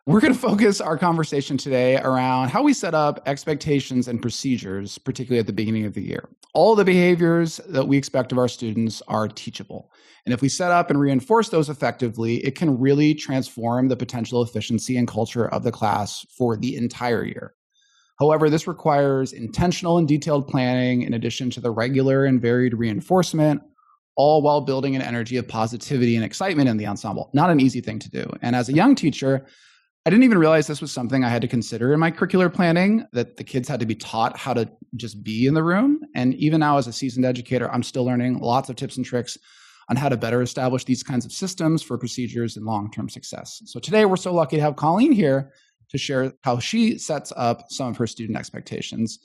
[0.07, 4.99] We're going to focus our conversation today around how we set up expectations and procedures,
[4.99, 6.29] particularly at the beginning of the year.
[6.53, 9.91] All the behaviors that we expect of our students are teachable.
[10.27, 14.43] And if we set up and reinforce those effectively, it can really transform the potential
[14.43, 17.55] efficiency and culture of the class for the entire year.
[18.19, 23.63] However, this requires intentional and detailed planning in addition to the regular and varied reinforcement,
[24.17, 27.31] all while building an energy of positivity and excitement in the ensemble.
[27.33, 28.31] Not an easy thing to do.
[28.43, 29.47] And as a young teacher,
[30.07, 33.07] I didn't even realize this was something I had to consider in my curricular planning
[33.13, 36.01] that the kids had to be taught how to just be in the room.
[36.15, 39.39] And even now, as a seasoned educator, I'm still learning lots of tips and tricks
[39.89, 43.63] on how to better establish these kinds of systems for procedures and long term success.
[43.65, 45.53] So today, we're so lucky to have Colleen here
[45.89, 49.19] to share how she sets up some of her student expectations.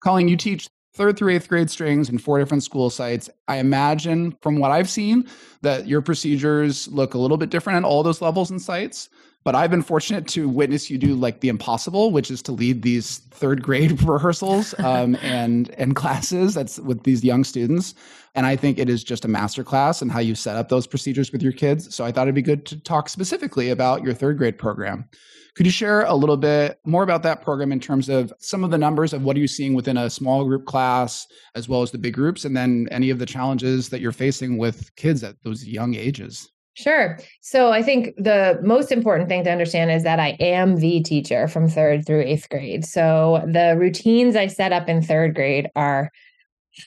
[0.00, 3.28] Colleen, you teach third through eighth grade strings in four different school sites.
[3.48, 5.26] I imagine from what I've seen
[5.62, 9.08] that your procedures look a little bit different at all those levels and sites.
[9.44, 12.82] But I've been fortunate to witness you do like the impossible, which is to lead
[12.82, 17.94] these third grade rehearsals um, and and classes that's with these young students.
[18.34, 21.30] And I think it is just a masterclass in how you set up those procedures
[21.30, 21.94] with your kids.
[21.94, 25.08] So I thought it'd be good to talk specifically about your third grade program.
[25.54, 28.72] Could you share a little bit more about that program in terms of some of
[28.72, 31.92] the numbers of what are you seeing within a small group class as well as
[31.92, 35.40] the big groups, and then any of the challenges that you're facing with kids at
[35.44, 36.50] those young ages?
[36.74, 37.18] Sure.
[37.40, 41.46] So I think the most important thing to understand is that I am the teacher
[41.46, 42.84] from third through eighth grade.
[42.84, 46.10] So the routines I set up in third grade are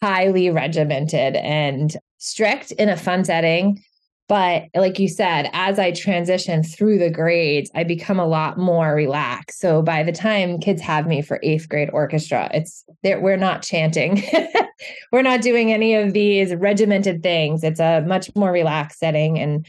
[0.01, 3.81] highly regimented and strict in a fun setting.
[4.27, 8.93] But like you said, as I transition through the grades, I become a lot more
[8.93, 9.59] relaxed.
[9.59, 14.21] So by the time kids have me for eighth grade orchestra, it's we're not chanting,
[15.11, 17.63] we're not doing any of these regimented things.
[17.63, 19.65] It's a much more relaxed setting, and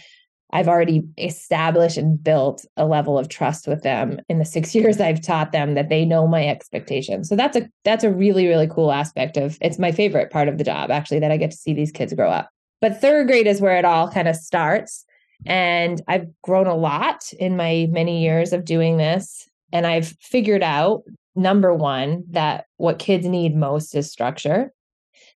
[0.50, 5.00] I've already established and built a level of trust with them in the six years
[5.00, 7.28] I've taught them that they know my expectations.
[7.28, 10.58] So that's a that's a really really cool aspect of it's my favorite part of
[10.58, 12.50] the job actually that I get to see these kids grow up.
[12.80, 15.04] But third grade is where it all kind of starts.
[15.46, 19.48] And I've grown a lot in my many years of doing this.
[19.72, 21.02] And I've figured out
[21.38, 24.72] number one, that what kids need most is structure.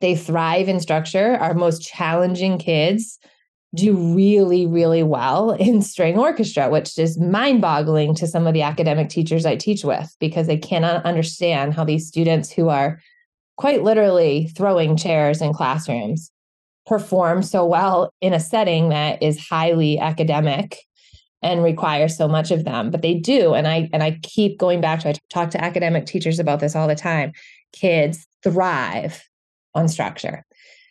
[0.01, 1.33] They thrive in structure.
[1.33, 3.19] Our most challenging kids
[3.75, 8.63] do really, really well in string orchestra, which is mind boggling to some of the
[8.63, 12.99] academic teachers I teach with because they cannot understand how these students who are
[13.57, 16.31] quite literally throwing chairs in classrooms
[16.89, 20.79] perform so well in a setting that is highly academic
[21.41, 24.81] and requires so much of them but they do and i and i keep going
[24.81, 27.31] back to i talk to academic teachers about this all the time
[27.71, 29.23] kids thrive
[29.75, 30.45] on structure.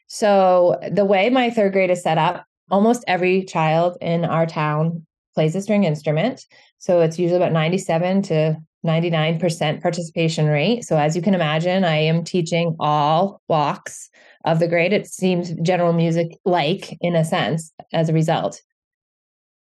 [0.06, 5.06] So the way my third grade is set up almost every child in our town
[5.34, 6.44] plays a string instrument
[6.78, 8.56] so it's usually about 97 to
[8.86, 10.84] 99% participation rate.
[10.84, 14.10] So as you can imagine i am teaching all walks
[14.44, 14.92] of the grade.
[14.92, 18.60] It seems general music like in a sense as a result.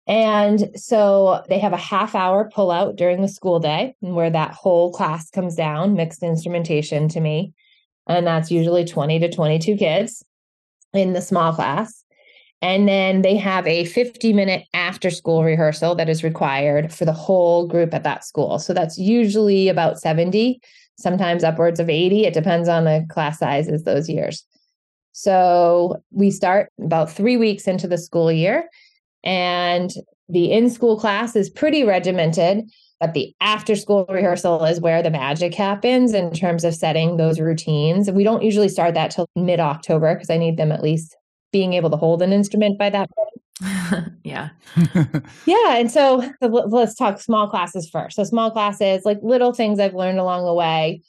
[0.06, 4.52] And so they have a half hour pull out during the school day where that
[4.52, 7.52] whole class comes down, mixed instrumentation to me.
[8.08, 10.24] And that's usually 20 to 22 kids
[10.94, 12.04] in the small class.
[12.62, 17.12] And then they have a 50 minute after school rehearsal that is required for the
[17.12, 18.58] whole group at that school.
[18.58, 20.60] So that's usually about 70,
[20.98, 22.24] sometimes upwards of 80.
[22.24, 24.44] It depends on the class sizes those years.
[25.12, 28.68] So we start about three weeks into the school year,
[29.24, 29.90] and
[30.28, 32.70] the in school class is pretty regimented.
[33.00, 37.38] But the after school rehearsal is where the magic happens in terms of setting those
[37.38, 38.10] routines.
[38.10, 41.16] We don't usually start that till mid October because I need them at least
[41.52, 43.28] being able to hold an instrument by that point.
[44.24, 44.50] yeah.
[45.46, 45.76] yeah.
[45.76, 48.16] And so let's talk small classes first.
[48.16, 51.02] So, small classes, like little things I've learned along the way,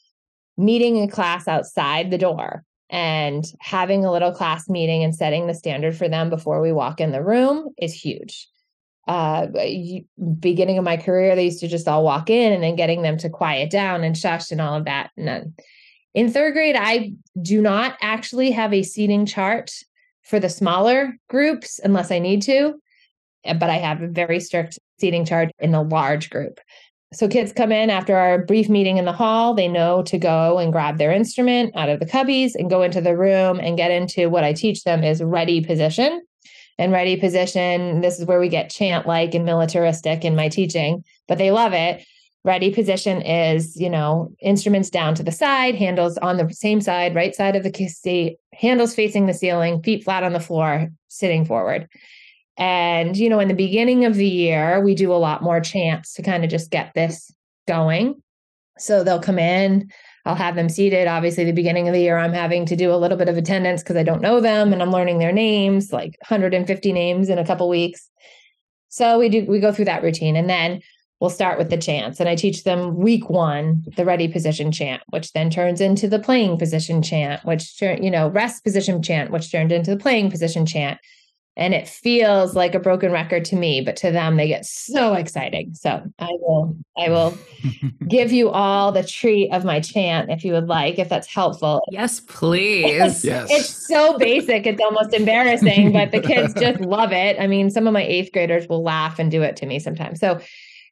[0.57, 5.53] meeting a class outside the door and having a little class meeting and setting the
[5.53, 8.47] standard for them before we walk in the room is huge.
[9.07, 9.47] Uh,
[10.39, 13.17] beginning of my career, they used to just all walk in and then getting them
[13.17, 15.09] to quiet down and shush and all of that.
[15.17, 15.53] None.
[16.13, 19.71] in third grade, I do not actually have a seating chart
[20.23, 22.75] for the smaller groups unless I need to,
[23.45, 26.59] eh, but I have a very strict seating chart in the large group.
[27.11, 29.55] So kids come in after our brief meeting in the hall.
[29.55, 33.01] They know to go and grab their instrument out of the cubbies and go into
[33.01, 36.21] the room and get into what I teach them is ready position.
[36.77, 41.03] And ready position, this is where we get chant like and militaristic in my teaching,
[41.27, 42.05] but they love it.
[42.45, 47.15] Ready position is, you know, instruments down to the side, handles on the same side,
[47.15, 51.43] right side of the seat, handles facing the ceiling, feet flat on the floor, sitting
[51.43, 51.89] forward.
[52.59, 56.13] And, you know, in the beginning of the year, we do a lot more chants
[56.15, 57.31] to kind of just get this
[57.67, 58.21] going.
[58.77, 59.89] So they'll come in,
[60.25, 61.07] I'll have them seated.
[61.07, 63.81] Obviously, the beginning of the year, I'm having to do a little bit of attendance
[63.81, 67.45] because I don't know them and I'm learning their names, like 150 names in a
[67.45, 68.09] couple weeks.
[68.89, 70.81] So we do we go through that routine and then
[71.21, 72.19] we'll start with the chants.
[72.19, 76.19] And I teach them week one, the ready position chant, which then turns into the
[76.19, 80.65] playing position chant, which you know, rest position chant, which turned into the playing position
[80.65, 80.99] chant
[81.59, 85.13] and it feels like a broken record to me but to them they get so
[85.13, 85.75] exciting.
[85.75, 87.37] So i will i will
[88.07, 91.81] give you all the treat of my chant if you would like if that's helpful.
[91.91, 93.01] Yes please.
[93.01, 93.47] It's, yes.
[93.51, 97.37] it's so basic it's almost embarrassing but the kids just love it.
[97.39, 100.19] I mean some of my eighth graders will laugh and do it to me sometimes.
[100.19, 100.39] So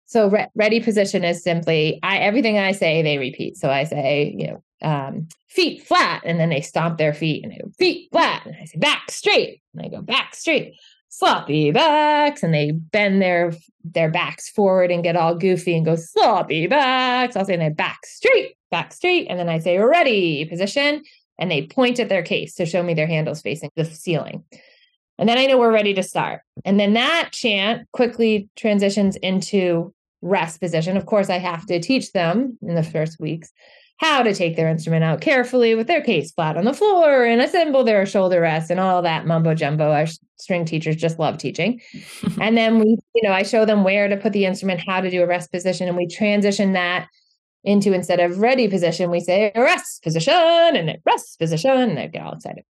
[0.06, 3.58] so re- ready position is simply I everything I say they repeat.
[3.58, 7.52] So I say, you know, um, feet flat, and then they stomp their feet and
[7.52, 10.76] they go feet flat, and I say back straight, and I go back straight.
[11.10, 15.96] sloppy backs and they bend their their backs forward and get all goofy and go
[15.96, 17.36] sloppy backs.
[17.36, 19.28] I'll say they back straight, back straight.
[19.30, 21.04] And then I say ready position.
[21.40, 24.44] And they point at their case to show me their handles facing the ceiling.
[25.18, 26.42] And then I know we're ready to start.
[26.66, 30.98] And then that chant quickly transitions into rest position.
[30.98, 33.52] Of course, I have to teach them in the first weeks
[33.98, 37.42] how to take their instrument out carefully with their case flat on the floor and
[37.42, 39.92] assemble their shoulder rest and all that mumbo jumbo.
[39.92, 40.06] Our
[40.38, 41.82] string teachers just love teaching.
[42.42, 45.10] and then we, you know, I show them where to put the instrument, how to
[45.10, 47.08] do a rest position, and we transition that
[47.64, 51.72] into instead of ready position, we say rest position and rest position.
[51.72, 52.64] And they get all excited.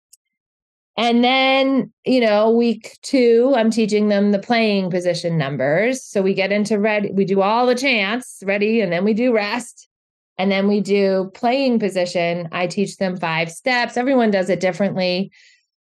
[0.96, 6.04] And then, you know, week two, I'm teaching them the playing position numbers.
[6.04, 9.34] So we get into ready, we do all the chants, ready, and then we do
[9.34, 9.88] rest.
[10.38, 12.48] And then we do playing position.
[12.50, 13.96] I teach them five steps.
[13.96, 15.30] Everyone does it differently.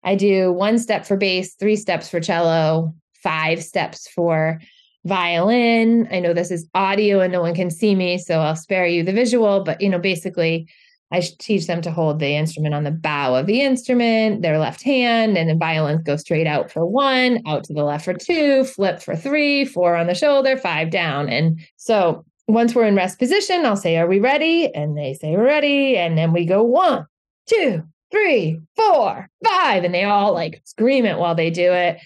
[0.04, 4.60] I do one step for bass, three steps for cello, five steps for
[5.06, 6.08] violin.
[6.12, 9.04] I know this is audio and no one can see me, so I'll spare you
[9.04, 10.68] the visual, but you know, basically
[11.12, 14.82] I teach them to hold the instrument on the bow of the instrument, their left
[14.82, 18.64] hand, and then violins go straight out for one, out to the left for two,
[18.64, 21.30] flip for three, four on the shoulder, five down.
[21.30, 24.74] And so once we're in rest position, I'll say, Are we ready?
[24.74, 25.98] And they say, We're ready.
[25.98, 27.06] And then we go one,
[27.48, 29.84] two, three, four, five.
[29.84, 32.00] And they all like scream it while they do it.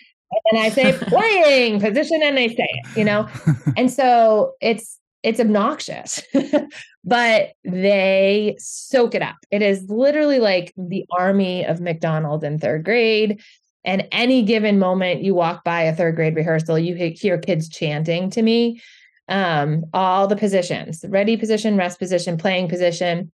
[0.52, 3.28] And I say, Playing position, and they say it, you know?
[3.78, 6.21] and so it's, it's obnoxious,
[7.04, 9.38] but they soak it up.
[9.50, 13.41] It is literally like the army of MacDonald in third grade.
[13.84, 18.30] And any given moment you walk by a third grade rehearsal, you hear kids chanting
[18.32, 18.82] to me
[19.30, 23.32] um, all the positions ready position, rest position, playing position.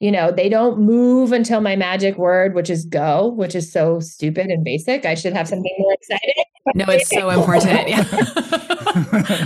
[0.00, 4.00] You know, they don't move until my magic word, which is go, which is so
[4.00, 5.04] stupid and basic.
[5.04, 6.44] I should have something more exciting.
[6.74, 7.86] No, it's so important.
[7.86, 8.04] Yeah.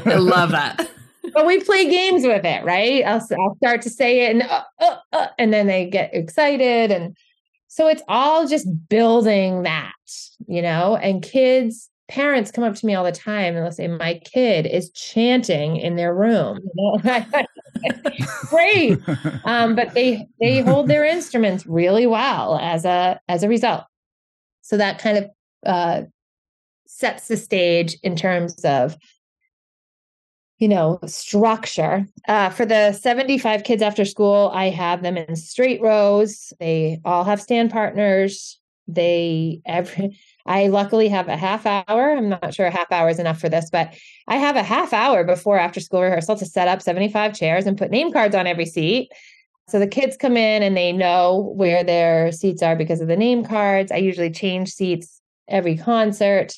[0.07, 0.89] I love that.
[1.33, 3.05] But we play games with it, right?
[3.05, 6.93] I'll, I'll start to say it and, uh, uh, uh, and then they get excited.
[6.93, 7.17] And
[7.67, 9.93] so it's all just building that,
[10.47, 13.89] you know, and kids parents come up to me all the time and they'll say,
[13.89, 16.61] My kid is chanting in their room.
[18.49, 18.99] Great.
[19.45, 23.85] Um, but they they hold their instruments really well as a as a result.
[24.63, 25.31] So that kind of
[25.67, 26.03] uh,
[26.87, 28.97] sets the stage in terms of
[30.59, 35.83] you know structure uh, for the 75 kids after school i have them in straight
[35.83, 41.85] rows they all have stand partners they every I luckily have a half hour.
[42.17, 43.95] I'm not sure a half hour is enough for this, but
[44.29, 47.79] I have a half hour before after school rehearsal to set up 75 chairs and
[47.79, 49.11] put name cards on every seat.
[49.69, 53.17] So the kids come in and they know where their seats are because of the
[53.17, 53.91] name cards.
[53.91, 56.55] I usually change seats every concert.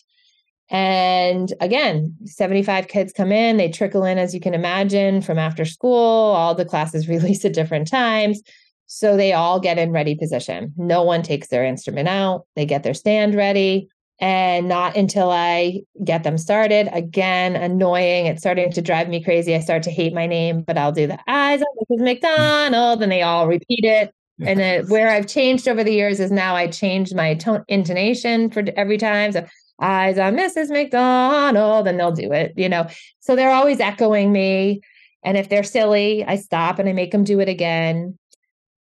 [0.69, 5.65] And again, 75 kids come in, they trickle in, as you can imagine, from after
[5.65, 5.95] school.
[5.95, 8.43] All the classes release at different times.
[8.87, 10.73] So they all get in ready position.
[10.77, 12.47] No one takes their instrument out.
[12.55, 13.89] They get their stand ready.
[14.19, 16.89] And not until I get them started.
[16.93, 18.27] Again, annoying.
[18.27, 19.55] It's starting to drive me crazy.
[19.55, 22.03] I start to hate my name, but I'll do the eyes on Mrs.
[22.03, 24.15] MacDonald, and they all repeat it.
[24.41, 28.51] And then where I've changed over the years is now I change my tone intonation
[28.51, 29.33] for every time.
[29.33, 29.45] So
[29.83, 30.71] eyes on Mrs.
[30.71, 32.89] MacDonald, and they'll do it, you know.
[33.21, 34.81] So they're always echoing me.
[35.25, 38.17] And if they're silly, I stop and I make them do it again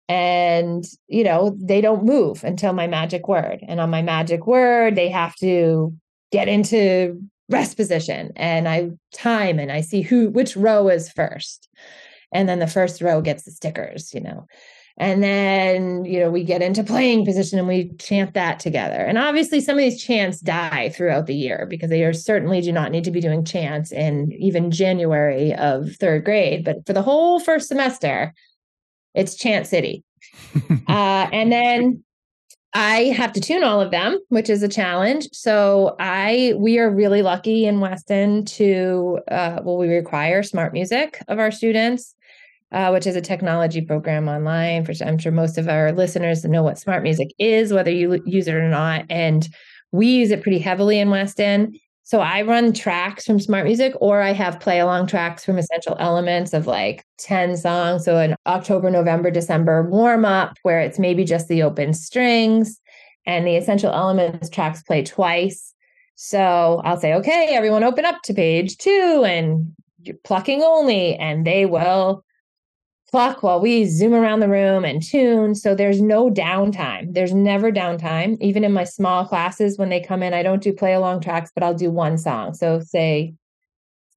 [0.09, 3.59] and you know they don't move until my magic word.
[3.67, 5.95] And on my magic word they have to
[6.31, 8.31] get into rest position.
[8.35, 11.69] And i time and i see who which row is first.
[12.33, 14.45] And then the first row gets the stickers you know.
[14.97, 18.97] And then you know we get into playing position and we chant that together.
[18.97, 22.73] And obviously some of these chants die throughout the year because they are certainly do
[22.73, 26.65] not need to be doing chants in even january of third grade.
[26.65, 28.33] But for the whole first semester
[29.13, 30.03] it's Chant City.
[30.87, 32.03] uh, and then
[32.73, 35.27] I have to tune all of them, which is a challenge.
[35.31, 41.37] So I we are really lucky in Weston to uh, well, we require SmartMusic of
[41.37, 42.15] our students,
[42.71, 44.85] uh, which is a technology program online.
[44.85, 48.55] For I'm sure most of our listeners know what SmartMusic is, whether you use it
[48.55, 49.05] or not.
[49.09, 49.47] And
[49.91, 51.79] we use it pretty heavily in Weston.
[52.13, 56.53] So I run tracks from SmartMusic or I have play along tracks from Essential Elements
[56.53, 58.05] of like 10 songs.
[58.05, 62.79] So an October, November, December warm up where it's maybe just the open strings
[63.25, 65.73] and the Essential Elements tracks play twice.
[66.13, 69.73] So I'll say, okay, everyone open up to page two and
[70.23, 71.15] plucking only.
[71.15, 72.23] And they will
[73.13, 75.53] pluck while we zoom around the room and tune.
[75.53, 77.13] So there's no downtime.
[77.13, 78.41] There's never downtime.
[78.41, 81.51] Even in my small classes, when they come in, I don't do play along tracks,
[81.53, 82.55] but I'll do one song.
[82.55, 83.35] So say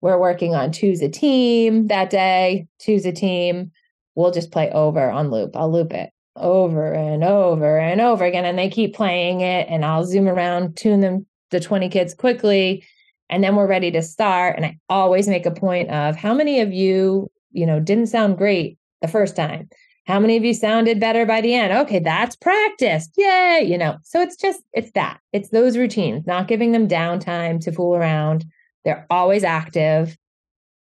[0.01, 3.71] we're working on Two's a Team that day, Two's a Team.
[4.15, 5.55] We'll just play over on loop.
[5.55, 8.47] I'll loop it over and over and over again.
[8.47, 12.83] And they keep playing it, and I'll zoom around, tune them, the 20 kids quickly.
[13.29, 14.57] And then we're ready to start.
[14.57, 18.39] And I always make a point of how many of you, you know, didn't sound
[18.39, 19.69] great the first time.
[20.07, 21.73] How many of you sounded better by the end?
[21.73, 23.09] Okay, that's practice.
[23.17, 23.67] Yay.
[23.67, 25.19] You know, so it's just, it's that.
[25.33, 28.45] It's those routines, not giving them downtime to fool around.
[28.85, 30.17] They're always active.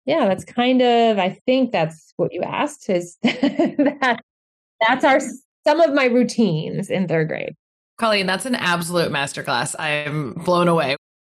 [0.04, 4.20] Yeah, that's kind of, I think that's what you asked is that
[4.86, 5.18] that's our,
[5.66, 7.56] some of my routines in third grade.
[7.98, 9.74] Colleen, that's an absolute masterclass.
[9.78, 10.96] I'm blown away.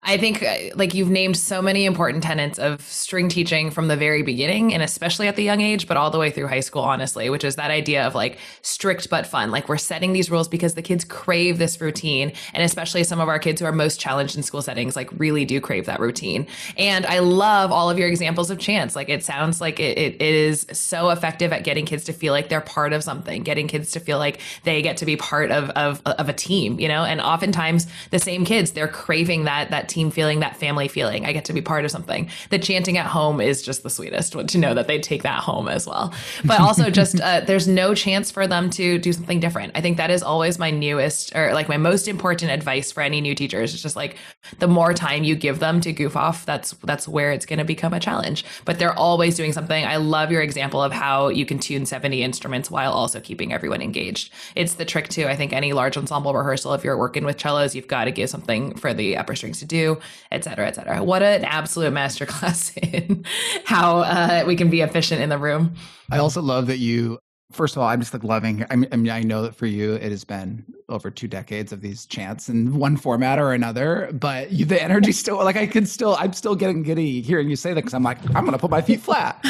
[0.07, 3.97] I think uh, like you've named so many important tenets of string teaching from the
[3.97, 6.83] very beginning and especially at the young age, but all the way through high school,
[6.83, 9.51] honestly, which is that idea of like strict but fun.
[9.51, 12.33] Like we're setting these rules because the kids crave this routine.
[12.55, 15.45] And especially some of our kids who are most challenged in school settings, like really
[15.45, 16.47] do crave that routine.
[16.79, 18.95] And I love all of your examples of chants.
[18.95, 22.33] Like it sounds like it, it, it is so effective at getting kids to feel
[22.33, 25.51] like they're part of something, getting kids to feel like they get to be part
[25.51, 27.03] of, of, of a team, you know?
[27.03, 31.25] And oftentimes the same kids, they're craving that, that team feeling, that family feeling.
[31.25, 32.29] I get to be part of something.
[32.51, 35.69] The chanting at home is just the sweetest to know that they take that home
[35.69, 36.13] as well.
[36.45, 39.73] But also, just uh, there's no chance for them to do something different.
[39.75, 43.21] I think that is always my newest or like my most important advice for any
[43.21, 43.73] new teachers.
[43.73, 44.17] It's just like
[44.59, 47.65] the more time you give them to goof off, that's that's where it's going to
[47.65, 48.45] become a challenge.
[48.65, 49.85] But they're always doing something.
[49.85, 53.83] I love your example of how you can tune 70 instruments while also keeping everyone
[53.83, 54.33] engaged.
[54.55, 56.75] It's the trick to I think any large ensemble rehearsal.
[56.75, 59.65] If you're working with cellos, you've got to give something for the upper strings to
[59.65, 59.86] do
[60.31, 61.03] et cetera, et cetera.
[61.03, 63.25] What an absolute masterclass in
[63.65, 65.75] how uh, we can be efficient in the room.
[66.11, 67.19] I also love that you
[67.53, 68.65] first of all, I'm just like loving.
[68.71, 71.73] I mean, I mean, I know that for you, it has been over two decades
[71.73, 74.11] of these chants in one format or another.
[74.13, 77.57] But you, the energy still, like, I can still, I'm still getting giddy hearing you
[77.57, 79.45] say that because I'm like, I'm gonna put my feet flat.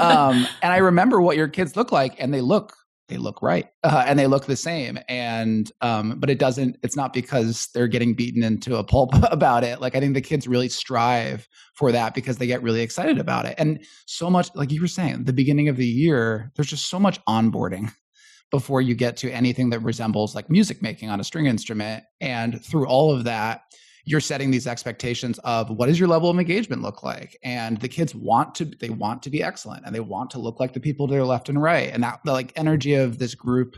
[0.00, 2.76] Um, and I remember what your kids look like, and they look
[3.12, 6.96] they look right uh, and they look the same and um, but it doesn't it's
[6.96, 10.48] not because they're getting beaten into a pulp about it like i think the kids
[10.48, 14.72] really strive for that because they get really excited about it and so much like
[14.72, 17.92] you were saying the beginning of the year there's just so much onboarding
[18.50, 22.62] before you get to anything that resembles like music making on a string instrument and
[22.64, 23.62] through all of that
[24.04, 27.38] you're setting these expectations of what does your level of engagement look like?
[27.42, 30.58] And the kids want to they want to be excellent and they want to look
[30.60, 31.90] like the people to their left and right.
[31.92, 33.76] And that the like energy of this group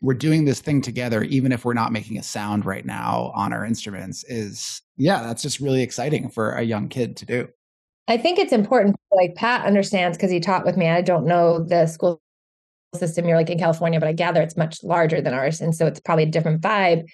[0.00, 3.52] we're doing this thing together even if we're not making a sound right now on
[3.52, 7.48] our instruments is yeah that's just really exciting for a young kid to do.
[8.06, 11.64] I think it's important like pat understands because he taught with me i don't know
[11.64, 12.22] the school
[12.94, 15.86] system you're like in california but i gather it's much larger than ours and so
[15.86, 17.04] it's probably a different vibe.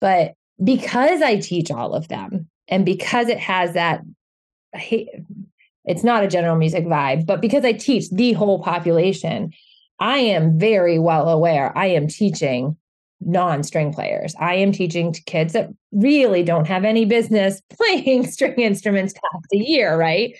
[0.00, 4.02] But because I teach all of them and because it has that
[5.84, 9.52] it's not a general music vibe, but because I teach the whole population,
[10.00, 12.76] I am very well aware I am teaching
[13.20, 14.34] non-string players.
[14.38, 19.46] I am teaching to kids that really don't have any business playing string instruments past
[19.52, 20.36] a year, right?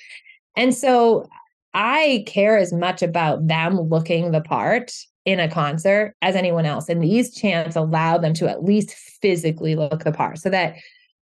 [0.57, 1.29] And so
[1.73, 4.93] I care as much about them looking the part
[5.25, 6.89] in a concert as anyone else.
[6.89, 10.77] And these chants allow them to at least physically look the part so that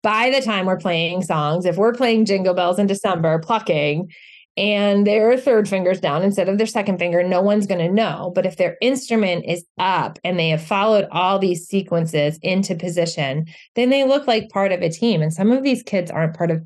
[0.02, 4.10] by the time we're playing songs, if we're playing Jingle Bells in December, plucking,
[4.56, 8.32] and their third finger's down instead of their second finger, no one's going to know.
[8.34, 13.46] But if their instrument is up and they have followed all these sequences into position,
[13.76, 15.22] then they look like part of a team.
[15.22, 16.62] And some of these kids aren't part of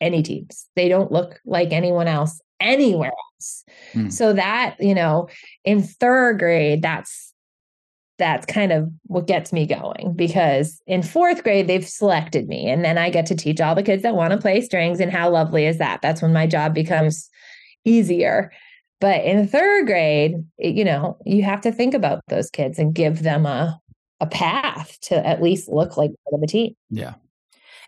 [0.00, 3.64] any teams, they don't look like anyone else anywhere else.
[3.94, 4.12] Mm.
[4.12, 5.28] So that, you know,
[5.64, 7.32] in third grade, that's
[8.18, 12.82] that's kind of what gets me going because in fourth grade they've selected me and
[12.82, 15.28] then I get to teach all the kids that want to play strings and how
[15.28, 16.00] lovely is that?
[16.00, 17.28] That's when my job becomes
[17.84, 18.50] easier.
[19.00, 23.22] But in third grade, you know, you have to think about those kids and give
[23.22, 23.78] them a
[24.20, 26.74] a path to at least look like part of a team.
[26.90, 27.14] Yeah.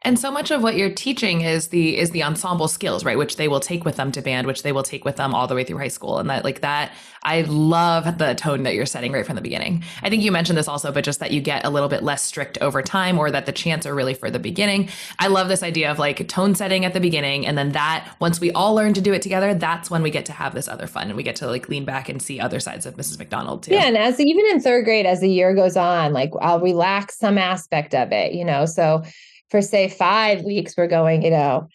[0.03, 3.19] And so much of what you're teaching is the is the ensemble skills, right?
[3.19, 5.47] Which they will take with them to band, which they will take with them all
[5.47, 6.19] the way through high school.
[6.19, 6.93] And that like that,
[7.23, 9.83] I love the tone that you're setting right from the beginning.
[10.03, 12.23] I think you mentioned this also, but just that you get a little bit less
[12.23, 14.89] strict over time or that the chants are really for the beginning.
[15.19, 17.47] I love this idea of like tone setting at the beginning.
[17.47, 20.27] And then that once we all learn to do it together, that's when we get
[20.27, 22.61] to have this other fun and we get to like lean back and see other
[22.61, 23.19] sides of Mrs.
[23.19, 23.75] MacDonald too.
[23.75, 23.87] Yeah.
[23.87, 27.37] And as even in third grade, as the year goes on, like I'll relax some
[27.37, 28.65] aspect of it, you know.
[28.65, 29.03] So
[29.51, 31.69] for say five weeks, we're going, you know,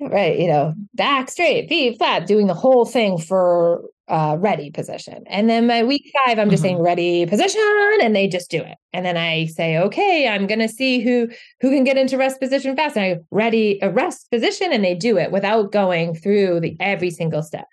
[0.00, 5.24] right, you know, back straight, feet flat, doing the whole thing for uh, ready position.
[5.28, 6.74] And then my week five, I'm just mm-hmm.
[6.74, 7.62] saying ready position,
[8.02, 8.76] and they just do it.
[8.92, 11.28] And then I say, okay, I'm gonna see who
[11.60, 12.96] who can get into rest position fast.
[12.96, 17.10] And I ready a rest position, and they do it without going through the every
[17.10, 17.66] single step.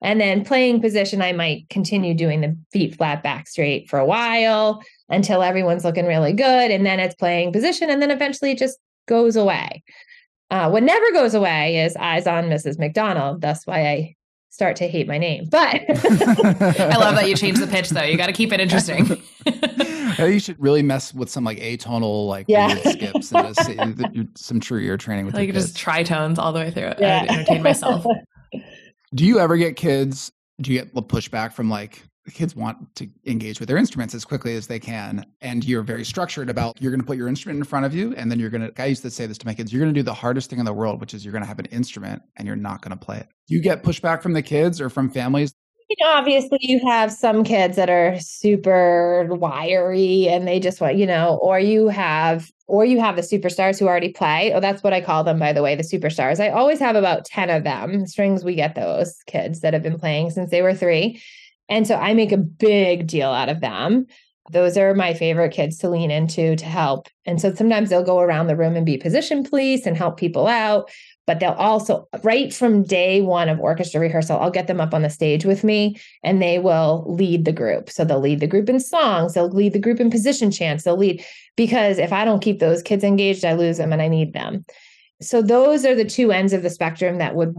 [0.00, 4.06] And then playing position, I might continue doing the feet flat, back straight for a
[4.06, 6.70] while until everyone's looking really good.
[6.70, 9.82] And then it's playing position, and then eventually it just goes away.
[10.50, 12.78] Uh, what never goes away is eyes on Mrs.
[12.78, 13.40] MacDonald.
[13.40, 14.16] That's why I
[14.54, 15.46] start to hate my name.
[15.50, 18.04] But I love that you changed the pitch though.
[18.04, 19.20] You got to keep it interesting.
[20.18, 22.74] you should really mess with some like atonal like yeah.
[22.84, 26.70] skips and just see, some true ear training with like just tritones all the way
[26.70, 26.92] through.
[27.00, 27.26] Yeah.
[27.28, 28.06] I entertain myself.
[29.12, 30.30] Do you ever get kids?
[30.60, 34.24] Do you get pushback from like the kids want to engage with their instruments as
[34.24, 37.58] quickly as they can and you're very structured about you're going to put your instrument
[37.58, 39.46] in front of you and then you're going to i used to say this to
[39.46, 41.32] my kids you're going to do the hardest thing in the world which is you're
[41.32, 43.28] going to have an instrument and you're not going to play it.
[43.48, 45.52] Do you get pushback from the kids or from families.
[45.90, 50.96] You know obviously you have some kids that are super wiry and they just want
[50.96, 54.52] you know or you have or you have the superstars who already play.
[54.54, 56.40] Oh that's what i call them by the way the superstars.
[56.40, 59.98] I always have about 10 of them strings we get those kids that have been
[59.98, 61.20] playing since they were three
[61.68, 64.06] and so I make a big deal out of them.
[64.50, 67.08] Those are my favorite kids to lean into to help.
[67.24, 70.46] And so sometimes they'll go around the room and be position police and help people
[70.46, 70.90] out.
[71.26, 75.00] But they'll also, right from day one of orchestra rehearsal, I'll get them up on
[75.00, 77.88] the stage with me and they will lead the group.
[77.88, 80.98] So they'll lead the group in songs, they'll lead the group in position chants, they'll
[80.98, 81.24] lead
[81.56, 84.66] because if I don't keep those kids engaged, I lose them and I need them.
[85.22, 87.54] So those are the two ends of the spectrum that would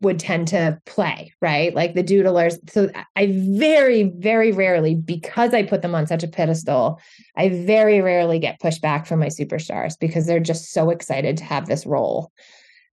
[0.00, 1.74] would tend to play, right?
[1.74, 2.56] Like the doodlers.
[2.70, 7.00] So I very, very rarely, because I put them on such a pedestal,
[7.36, 11.66] I very rarely get pushback from my superstars because they're just so excited to have
[11.66, 12.30] this role.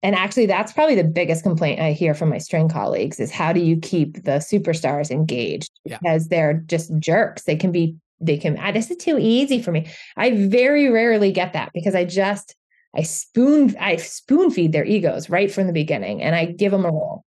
[0.01, 3.53] And actually, that's probably the biggest complaint I hear from my string colleagues is how
[3.53, 5.71] do you keep the superstars engaged?
[5.85, 5.97] Yeah.
[6.01, 7.43] Because they're just jerks.
[7.43, 9.87] They can be, they can, ah, this is too easy for me.
[10.15, 12.55] I very rarely get that because I just,
[12.95, 16.85] I spoon I spoon feed their egos right from the beginning and I give them
[16.85, 17.25] a role.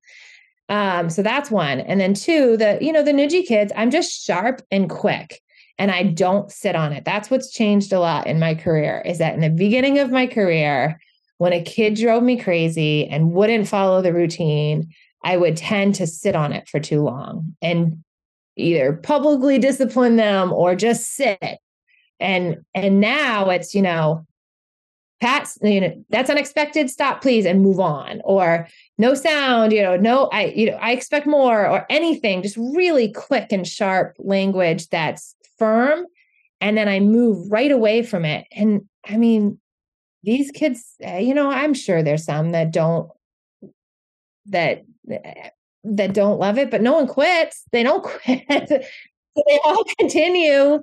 [0.69, 1.81] Um, so that's one.
[1.81, 5.41] And then two, the you know, the Nudgy kids, I'm just sharp and quick
[5.79, 7.05] and I don't sit on it.
[7.05, 10.27] That's what's changed a lot in my career is that in the beginning of my
[10.27, 11.01] career,
[11.39, 14.93] when a kid drove me crazy and wouldn't follow the routine,
[15.25, 18.03] I would tend to sit on it for too long and
[18.57, 21.59] either publicly discipline them or just sit.
[22.21, 24.27] And and now it's, you know,
[25.23, 26.91] Pat, you know, that's unexpected.
[26.91, 28.21] Stop, please, and move on.
[28.25, 28.67] Or
[28.99, 32.43] no sound, you know, no, I, you know, I expect more, or anything.
[32.43, 36.07] Just really quick and sharp language that's firm,
[36.61, 38.49] and then I move right away from it.
[38.51, 39.61] And I mean,
[40.25, 43.09] these kids, eh, you know, I'm sure there's some that don't
[44.47, 45.51] that eh,
[45.85, 47.63] that don't love it, but no one quits.
[47.71, 48.49] They don't quit.
[48.49, 50.83] they all continue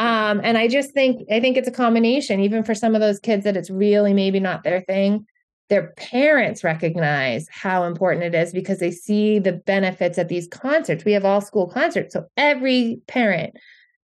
[0.00, 3.20] um, and I just think I think it's a combination, even for some of those
[3.20, 5.26] kids that it's really maybe not their thing.
[5.68, 11.04] Their parents recognize how important it is because they see the benefits at these concerts.
[11.04, 12.14] We have all school concerts.
[12.14, 13.54] So every parent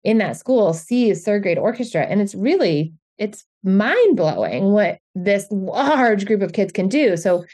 [0.05, 2.03] in that school sees third grade orchestra.
[2.03, 7.17] And it's really, it's mind blowing what this large group of kids can do.
[7.17, 7.45] So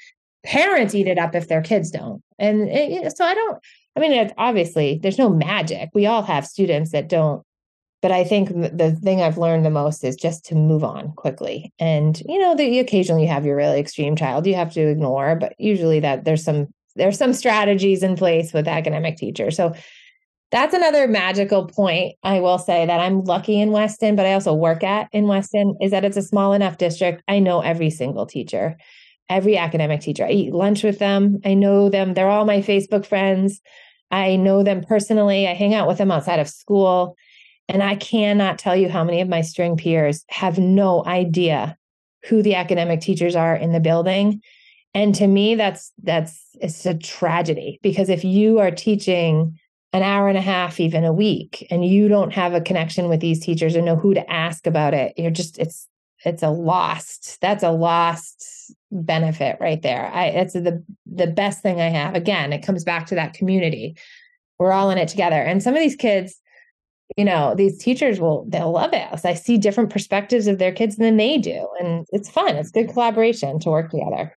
[0.45, 2.21] parents eat it up if their kids don't.
[2.39, 3.63] And it, so I don't,
[3.97, 5.91] I mean, it's obviously there's no magic.
[5.95, 7.43] We all have students that don't
[8.05, 11.73] but I think the thing I've learned the most is just to move on quickly.
[11.79, 15.37] And you know, the, occasionally you have your really extreme child you have to ignore,
[15.37, 19.57] but usually that there's some there's some strategies in place with academic teachers.
[19.57, 19.73] So
[20.51, 24.53] that's another magical point I will say that I'm lucky in Weston, but I also
[24.53, 27.23] work at in Weston is that it's a small enough district.
[27.27, 28.77] I know every single teacher,
[29.31, 30.27] every academic teacher.
[30.27, 31.39] I eat lunch with them.
[31.43, 32.13] I know them.
[32.13, 33.63] They're all my Facebook friends.
[34.11, 35.49] I know them personally.
[35.49, 37.17] I hang out with them outside of school.
[37.69, 41.77] And I cannot tell you how many of my string peers have no idea
[42.29, 44.41] who the academic teachers are in the building.
[44.95, 49.59] And to me, that's that's it's a tragedy because if you are teaching
[49.93, 53.21] an hour and a half, even a week, and you don't have a connection with
[53.21, 55.89] these teachers or know who to ask about it, you're just it's
[56.25, 60.11] it's a lost that's a lost benefit right there.
[60.13, 62.15] I it's the the best thing i have.
[62.15, 63.97] Again it comes back to that community.
[64.59, 65.43] We're all in it together.
[65.43, 66.41] And some of these kids
[67.17, 70.73] you know these teachers will they'll love it so i see different perspectives of their
[70.73, 74.37] kids than they do and it's fun it's good collaboration to work together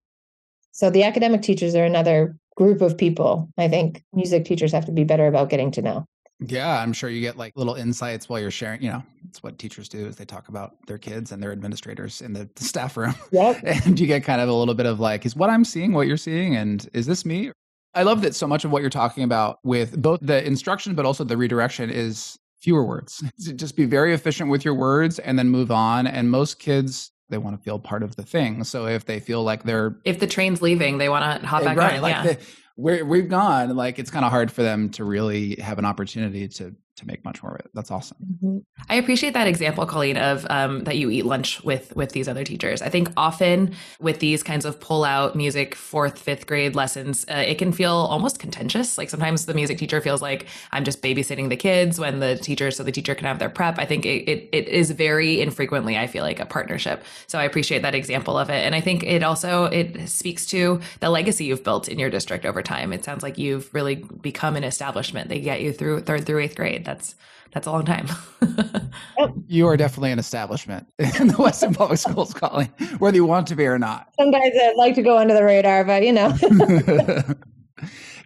[0.72, 4.92] so the academic teachers are another group of people i think music teachers have to
[4.92, 6.06] be better about getting to know
[6.40, 9.04] yeah i'm sure you get like little insights while you're sharing you know
[9.36, 12.50] It's what teachers do is they talk about their kids and their administrators in the
[12.56, 13.16] staff room.
[13.32, 13.62] Yep.
[13.66, 16.08] and you get kind of a little bit of like, is what I'm seeing what
[16.08, 16.56] you're seeing?
[16.56, 17.52] And is this me?
[17.94, 21.06] I love that so much of what you're talking about with both the instruction, but
[21.06, 23.24] also the redirection is fewer words.
[23.56, 26.08] Just be very efficient with your words and then move on.
[26.08, 28.64] And most kids, they want to feel part of the thing.
[28.64, 31.66] So if they feel like they're if the train's leaving, they want to hop eh,
[31.66, 32.02] back right, on.
[32.02, 32.24] like yeah.
[32.24, 32.40] the,
[32.76, 36.48] we're, we've gone, like it's kind of hard for them to really have an opportunity
[36.48, 37.72] to to make much more of it.
[37.74, 38.18] That's awesome.
[38.24, 38.58] Mm-hmm.
[38.90, 42.44] I appreciate that example, Colleen, of um, that you eat lunch with with these other
[42.44, 42.82] teachers.
[42.82, 47.44] I think often with these kinds of pull out music fourth, fifth grade lessons, uh,
[47.46, 48.98] it can feel almost contentious.
[48.98, 52.72] Like sometimes the music teacher feels like I'm just babysitting the kids when the teacher,
[52.72, 53.78] so the teacher can have their prep.
[53.78, 57.04] I think it, it, it is very infrequently, I feel like a partnership.
[57.28, 60.80] So I appreciate that example of it, and I think it also it speaks to
[61.02, 62.94] the legacy you've built in your district over time.
[62.94, 65.30] It sounds like you've really become an establishment.
[65.30, 67.16] They get you through third through eighth grade that's
[67.54, 68.08] that's a long time.
[69.48, 72.68] you are definitely an establishment in the Weston Public Schools, Colleen,
[73.00, 74.10] whether you want to be or not.
[74.20, 76.36] Sometimes I'd like to go under the radar, but you know.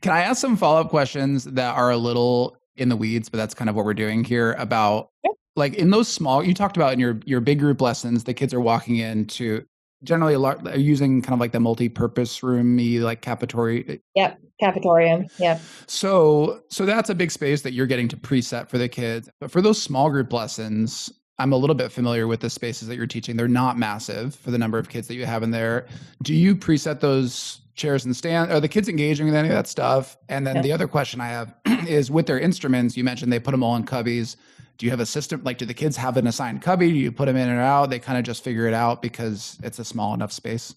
[0.01, 3.37] Can I ask some follow up questions that are a little in the weeds, but
[3.37, 5.09] that's kind of what we're doing here about
[5.55, 8.53] like in those small you talked about in your your big group lessons, the kids
[8.53, 9.63] are walking into
[10.03, 13.97] generally a lot using kind of like the multi-purpose roomy like cafeteria eh?
[14.15, 15.61] yep cafetorium yep.
[15.87, 19.29] So so that's a big space that you're getting to preset for the kids.
[19.39, 22.95] But for those small group lessons i'm a little bit familiar with the spaces that
[22.95, 23.37] you're teaching.
[23.37, 25.87] They're not massive for the number of kids that you have in there.
[26.23, 29.67] Do you preset those chairs and stand are the kids engaging with any of that
[29.67, 30.17] stuff?
[30.27, 30.63] And then yep.
[30.63, 31.55] the other question i have
[31.87, 34.35] is with their instruments you mentioned they put them all in cubbies
[34.79, 36.89] do you have a system like do the kids have an assigned cubby?
[36.89, 37.89] Do you put them in and out?
[37.89, 40.73] They kind of just figure it out because it's a small enough space.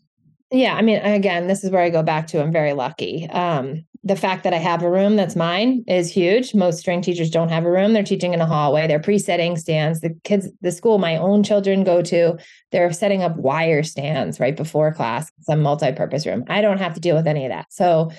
[0.50, 3.26] Yeah i mean again this is where i go back to i'm very lucky.
[3.30, 6.52] Um, the fact that i have a room that's mine is huge.
[6.52, 7.92] Most string teachers don't have a room.
[7.92, 8.88] They're teaching in a hallway.
[8.88, 10.00] They're pre-setting stands.
[10.00, 12.36] The kids the school my own children go to
[12.72, 15.30] they're setting up wire stands right before class.
[15.42, 16.44] Some multi-purpose room.
[16.48, 17.72] I don't have to deal with any of that.
[17.72, 18.10] So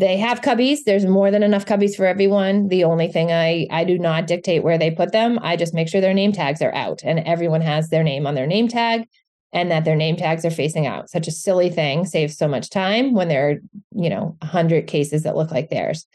[0.00, 0.78] they have cubbies.
[0.86, 2.68] There's more than enough cubbies for everyone.
[2.68, 5.38] The only thing i i do not dictate where they put them.
[5.42, 8.34] I just make sure their name tags are out and everyone has their name on
[8.34, 9.06] their name tag
[9.52, 11.10] and that their name tags are facing out.
[11.10, 13.54] Such a silly thing saves so much time when there are
[13.92, 16.06] you know 100 cases that look like theirs.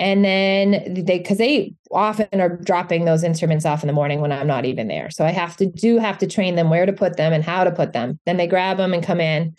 [0.00, 4.32] And then they because they often are dropping those instruments off in the morning when
[4.32, 5.10] i'm not even there.
[5.10, 7.62] So i have to do have to train them where to put them and how
[7.62, 8.18] to put them.
[8.26, 9.54] Then they grab them and come in.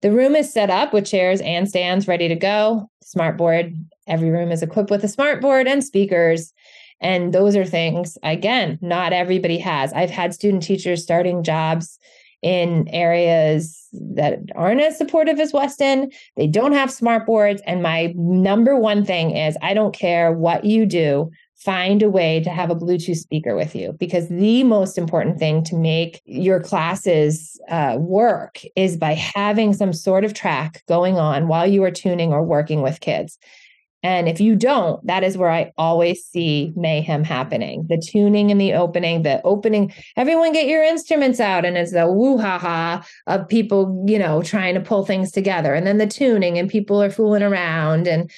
[0.00, 2.88] The room is set up with chairs and stands ready to go.
[3.14, 3.76] Smartboard.
[4.06, 6.52] Every room is equipped with a smartboard and speakers.
[7.00, 9.92] And those are things, again, not everybody has.
[9.92, 11.98] I've had student teachers starting jobs
[12.42, 16.10] in areas that aren't as supportive as Weston.
[16.36, 17.60] They don't have smartboards.
[17.66, 21.30] And my number one thing is I don't care what you do,
[21.64, 25.62] find a way to have a Bluetooth speaker with you because the most important thing
[25.64, 31.48] to make your classes uh, work is by having some sort of track going on
[31.48, 33.38] while you are tuning or working with kids.
[34.04, 37.86] And if you don't, that is where I always see mayhem happening.
[37.88, 41.64] The tuning and the opening, the opening, everyone get your instruments out.
[41.64, 45.72] And it's the woo ha ha of people, you know, trying to pull things together.
[45.72, 48.08] And then the tuning and people are fooling around.
[48.08, 48.28] And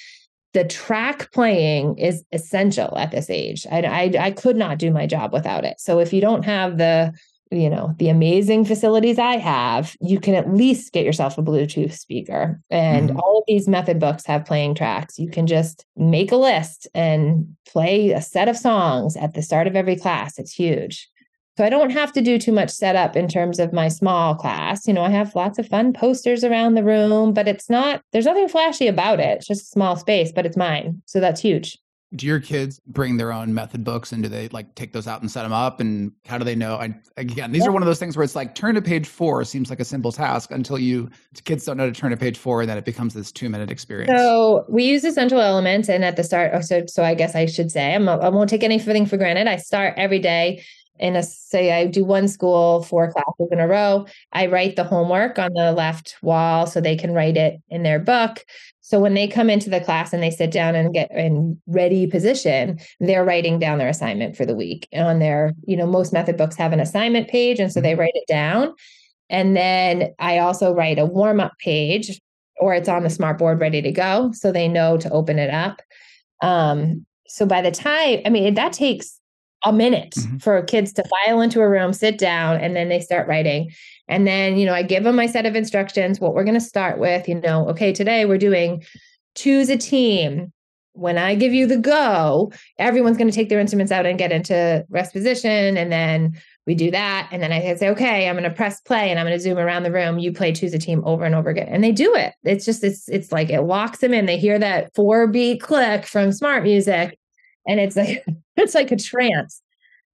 [0.55, 3.67] the track playing is essential at this age.
[3.69, 5.81] I, I, I could not do my job without it.
[5.81, 7.13] So if you don't have the
[7.51, 11.93] you know the amazing facilities i have you can at least get yourself a bluetooth
[11.93, 13.19] speaker and mm-hmm.
[13.19, 17.55] all of these method books have playing tracks you can just make a list and
[17.67, 21.07] play a set of songs at the start of every class it's huge
[21.57, 24.87] so I don't have to do too much setup in terms of my small class.
[24.87, 28.25] You know, I have lots of fun posters around the room, but it's not, there's
[28.25, 29.37] nothing flashy about it.
[29.37, 31.01] It's just a small space, but it's mine.
[31.05, 31.77] So that's huge.
[32.13, 35.21] Do your kids bring their own method books and do they like take those out
[35.21, 35.79] and set them up?
[35.79, 36.75] And how do they know?
[36.75, 37.69] I, again, these yeah.
[37.69, 39.85] are one of those things where it's like turn to page four seems like a
[39.85, 41.09] simple task until you
[41.45, 43.71] kids don't know to turn to page four and then it becomes this two minute
[43.71, 44.11] experience.
[44.11, 45.89] So we use essential elements.
[45.89, 48.49] And at the start, oh, so, so I guess I should say, I'm, I won't
[48.49, 49.47] take anything for granted.
[49.47, 50.63] I start every day
[50.99, 54.83] in a say I do one school four classes in a row, I write the
[54.83, 58.45] homework on the left wall so they can write it in their book.
[58.81, 62.05] So when they come into the class and they sit down and get in ready
[62.05, 64.87] position, they're writing down their assignment for the week.
[64.93, 68.01] On their, you know, most method books have an assignment page and so they mm-hmm.
[68.01, 68.73] write it down.
[69.29, 72.21] And then I also write a warm-up page
[72.59, 75.49] or it's on the smart board ready to go so they know to open it
[75.49, 75.81] up.
[76.41, 79.19] Um, so by the time, I mean, that takes
[79.65, 80.37] a minute mm-hmm.
[80.37, 83.71] for kids to file into a room, sit down, and then they start writing.
[84.07, 86.61] And then, you know, I give them my set of instructions, what we're going to
[86.61, 88.83] start with, you know, okay, today we're doing
[89.35, 90.53] choose a team,
[90.95, 94.31] when I give you the go, everyone's going to take their instruments out and get
[94.31, 95.77] into rest position.
[95.77, 97.27] And then we do that.
[97.31, 99.57] And then I say, okay, I'm going to press play and I'm going to zoom
[99.57, 100.19] around the room.
[100.19, 101.67] You play choose a team over and over again.
[101.69, 102.33] And they do it.
[102.43, 104.25] It's just, it's, it's like it locks them in.
[104.25, 107.11] They hear that four beat click from SmartMusic.
[107.67, 109.61] And it's like, it's like a trance.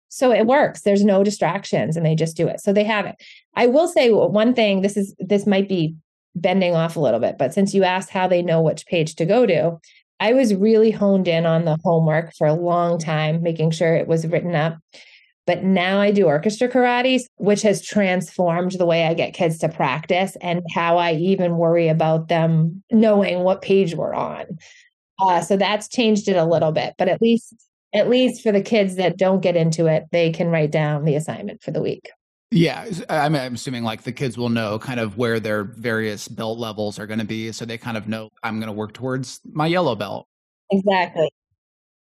[0.10, 0.82] So it works.
[0.82, 2.62] There's no distractions and they just do it.
[2.62, 3.16] So they have it.
[3.56, 5.96] I will say one thing, this is, this might be
[6.36, 9.26] bending off a little bit, but since you asked how they know which page to
[9.26, 9.78] go to,
[10.20, 14.08] I was really honed in on the homework for a long time, making sure it
[14.08, 14.78] was written up.
[15.46, 19.70] But now I do orchestra karates, which has transformed the way I get kids to
[19.70, 24.46] practice and how I even worry about them knowing what page we're on.
[25.20, 27.56] Uh, so that's changed it a little bit, but at least
[27.94, 31.16] at least for the kids that don't get into it, they can write down the
[31.16, 32.10] assignment for the week.
[32.52, 36.58] Yeah, I'm, I'm assuming like the kids will know kind of where their various belt
[36.58, 37.52] levels are going to be.
[37.52, 40.28] So they kind of know I'm going to work towards my yellow belt.
[40.72, 41.30] Exactly.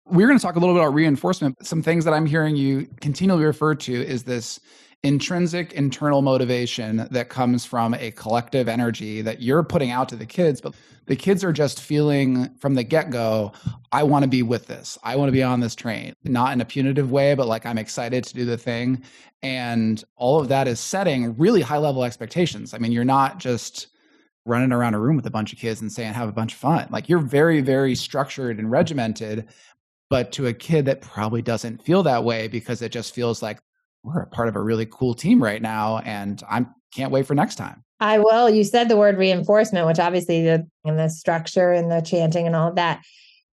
[0.05, 1.65] We're going to talk a little bit about reinforcement.
[1.65, 4.59] Some things that I'm hearing you continually refer to is this
[5.03, 10.25] intrinsic internal motivation that comes from a collective energy that you're putting out to the
[10.25, 10.73] kids but
[11.05, 13.51] the kids are just feeling from the get-go
[13.91, 14.97] i want to be with this.
[15.03, 16.13] I want to be on this train.
[16.23, 19.03] Not in a punitive way but like i'm excited to do the thing.
[19.43, 22.73] And all of that is setting really high level expectations.
[22.73, 23.87] I mean you're not just
[24.45, 26.59] running around a room with a bunch of kids and saying have a bunch of
[26.59, 26.87] fun.
[26.89, 29.47] Like you're very very structured and regimented
[30.09, 33.59] but to a kid that probably doesn't feel that way because it just feels like
[34.07, 37.35] we're a part of a really cool team right now and i can't wait for
[37.35, 37.83] next time.
[37.99, 42.01] I will you said the word reinforcement which obviously the and the structure and the
[42.01, 43.03] chanting and all of that.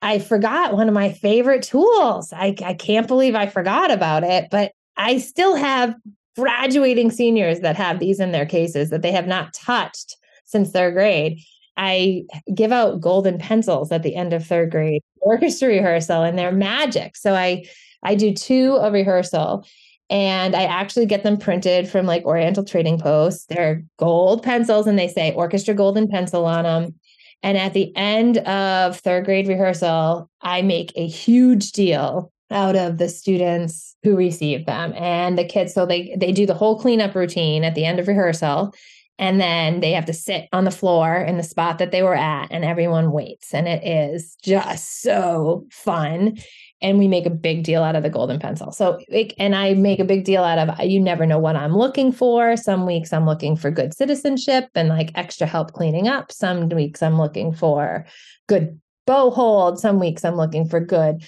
[0.00, 2.32] I forgot one of my favorite tools.
[2.32, 5.94] I, I can't believe i forgot about it but i still have
[6.36, 10.94] graduating seniors that have these in their cases that they have not touched since third
[10.94, 11.40] grade.
[11.76, 12.24] I
[12.55, 17.16] give out golden pencils at the end of third grade orchestra rehearsal and they're magic.
[17.16, 17.64] So I
[18.02, 19.66] I do two a rehearsal
[20.11, 23.48] and I actually get them printed from like Oriental Trading Post.
[23.48, 26.94] They're gold pencils and they say orchestra golden pencil on them.
[27.42, 32.98] And at the end of third grade rehearsal, I make a huge deal out of
[32.98, 37.14] the students who receive them and the kids so they they do the whole cleanup
[37.14, 38.72] routine at the end of rehearsal
[39.18, 42.14] and then they have to sit on the floor in the spot that they were
[42.14, 46.36] at and everyone waits and it is just so fun
[46.85, 48.70] and we make a big deal out of the golden pencil.
[48.70, 49.01] So
[49.39, 52.57] and i make a big deal out of you never know what i'm looking for.
[52.57, 56.30] Some weeks i'm looking for good citizenship and like extra help cleaning up.
[56.30, 58.07] Some weeks i'm looking for
[58.47, 59.80] good bow hold.
[59.80, 61.24] Some weeks i'm looking for good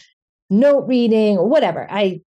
[0.50, 1.88] note reading whatever.
[1.90, 2.20] I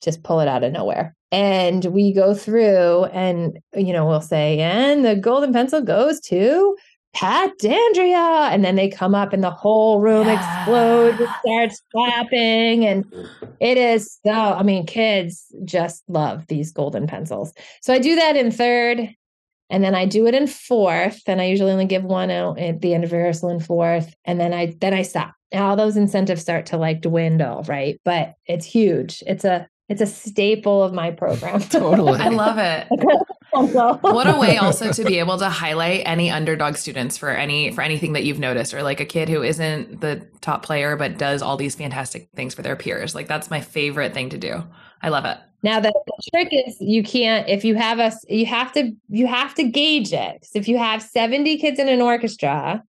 [0.00, 1.14] just pull it out of nowhere.
[1.32, 6.76] And we go through and you know we'll say and the golden pencil goes to
[7.12, 10.60] pat dandria and then they come up and the whole room yeah.
[10.60, 13.04] explodes and starts clapping and
[13.58, 17.52] it is so i mean kids just love these golden pencils
[17.82, 19.12] so i do that in third
[19.70, 22.80] and then i do it in fourth and i usually only give one out at
[22.80, 26.40] the end of rehearsal in fourth and then i then i stop all those incentives
[26.40, 31.10] start to like dwindle right but it's huge it's a it's a staple of my
[31.10, 31.60] program.
[31.60, 32.18] totally.
[32.20, 32.86] I love it.
[33.52, 37.82] what a way also to be able to highlight any underdog students for any for
[37.82, 41.42] anything that you've noticed or like a kid who isn't the top player but does
[41.42, 43.14] all these fantastic things for their peers.
[43.14, 44.62] Like that's my favorite thing to do.
[45.02, 45.38] I love it.
[45.62, 49.26] Now the, the trick is you can't if you have a you have to you
[49.26, 50.46] have to gauge it.
[50.54, 52.82] If you have 70 kids in an orchestra,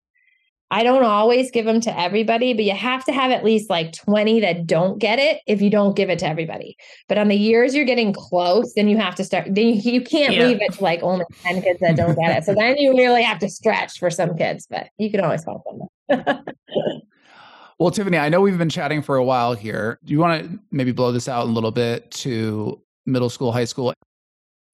[0.72, 3.92] I don't always give them to everybody, but you have to have at least like
[3.92, 6.78] 20 that don't get it if you don't give it to everybody.
[7.10, 10.02] But on the years you're getting close, then you have to start, then you, you
[10.02, 10.46] can't yeah.
[10.46, 12.46] leave it to like only 10 kids that don't get it.
[12.46, 15.64] So then you really have to stretch for some kids, but you can always help
[16.08, 16.22] them.
[17.78, 20.00] well, Tiffany, I know we've been chatting for a while here.
[20.06, 23.66] Do you want to maybe blow this out a little bit to middle school, high
[23.66, 23.94] school?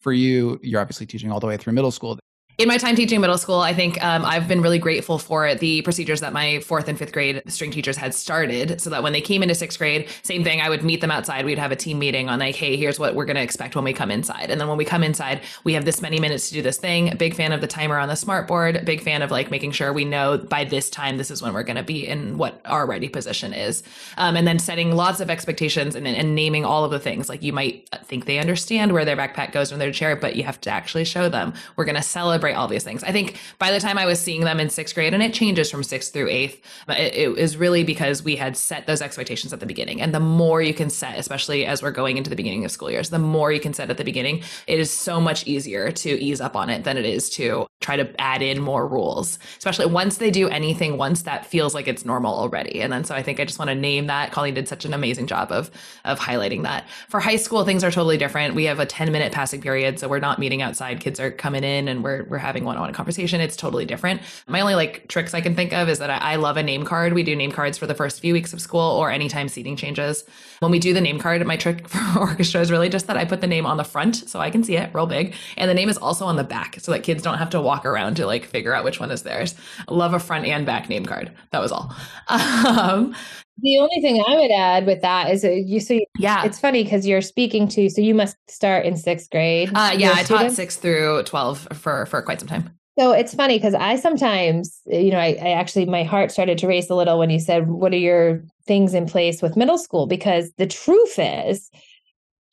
[0.01, 2.19] For you, you're obviously teaching all the way through middle school
[2.57, 5.83] in my time teaching middle school, I think um, I've been really grateful for the
[5.83, 9.21] procedures that my fourth and fifth grade string teachers had started so that when they
[9.21, 11.45] came into sixth grade, same thing, I would meet them outside.
[11.45, 13.83] We'd have a team meeting on like, hey, here's what we're going to expect when
[13.83, 14.49] we come inside.
[14.49, 17.15] And then when we come inside, we have this many minutes to do this thing.
[17.17, 19.93] Big fan of the timer on the smart board, big fan of like making sure
[19.93, 22.87] we know by this time, this is when we're going to be in what our
[22.87, 23.83] ready position is.
[24.17, 27.29] Um, and then setting lots of expectations and, and naming all of the things.
[27.29, 30.41] Like you might think they understand where their backpack goes in their chair, but you
[30.41, 31.53] have to actually show them.
[31.75, 33.03] We're going to celebrate all these things.
[33.03, 35.71] I think by the time I was seeing them in sixth grade, and it changes
[35.71, 39.59] from sixth through eighth, it, it is really because we had set those expectations at
[39.59, 40.01] the beginning.
[40.01, 42.91] And the more you can set, especially as we're going into the beginning of school
[42.91, 46.09] years, the more you can set at the beginning, it is so much easier to
[46.09, 49.85] ease up on it than it is to try to add in more rules, especially
[49.85, 52.81] once they do anything once that feels like it's normal already.
[52.81, 54.31] And then so I think I just want to name that.
[54.31, 55.69] Colleen did such an amazing job of
[56.03, 56.87] of highlighting that.
[57.09, 58.55] For high school, things are totally different.
[58.55, 60.99] We have a 10 minute passing period, so we're not meeting outside.
[60.99, 63.41] Kids are coming in and we're we're having one on one conversation.
[63.41, 64.21] It's totally different.
[64.47, 66.85] My only like tricks I can think of is that I, I love a name
[66.85, 67.13] card.
[67.13, 70.23] We do name cards for the first few weeks of school or anytime seating changes.
[70.59, 73.25] When we do the name card, my trick for orchestra is really just that I
[73.25, 75.73] put the name on the front so I can see it real big, and the
[75.73, 78.25] name is also on the back so that kids don't have to walk around to
[78.25, 79.55] like figure out which one is theirs.
[79.87, 81.31] I love a front and back name card.
[81.51, 81.93] That was all.
[82.67, 83.15] Um,
[83.59, 87.07] the only thing I would add with that is you so yeah, it's funny because
[87.07, 89.71] you're speaking to so you must start in sixth grade.
[89.73, 92.77] Uh, yeah, I taught six through twelve for for quite some time.
[92.97, 96.67] So it's funny because I sometimes, you know, I, I, actually, my heart started to
[96.67, 100.07] race a little when you said, What are your things in place with middle school?
[100.07, 101.69] Because the truth is,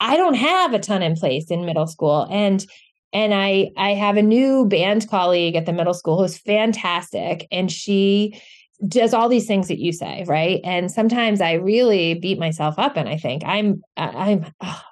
[0.00, 2.28] I don't have a ton in place in middle school.
[2.30, 2.64] And
[3.14, 7.72] and I I have a new band colleague at the middle school who's fantastic and
[7.72, 8.38] she
[8.88, 12.96] does all these things that you say right and sometimes i really beat myself up
[12.96, 14.44] and i think i'm i'm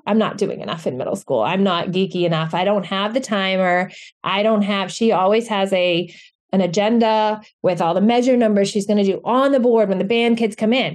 [0.06, 3.20] i'm not doing enough in middle school i'm not geeky enough i don't have the
[3.20, 3.90] timer
[4.24, 6.12] i don't have she always has a
[6.52, 9.98] an agenda with all the measure numbers she's going to do on the board when
[9.98, 10.94] the band kids come in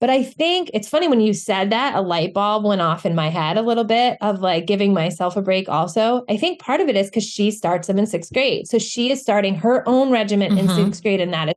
[0.00, 3.16] but I think it's funny when you said that, a light bulb went off in
[3.16, 6.24] my head a little bit of like giving myself a break also.
[6.28, 8.68] I think part of it is because she starts them in sixth grade.
[8.68, 10.70] So she is starting her own regiment mm-hmm.
[10.70, 11.20] in sixth grade.
[11.20, 11.54] And that is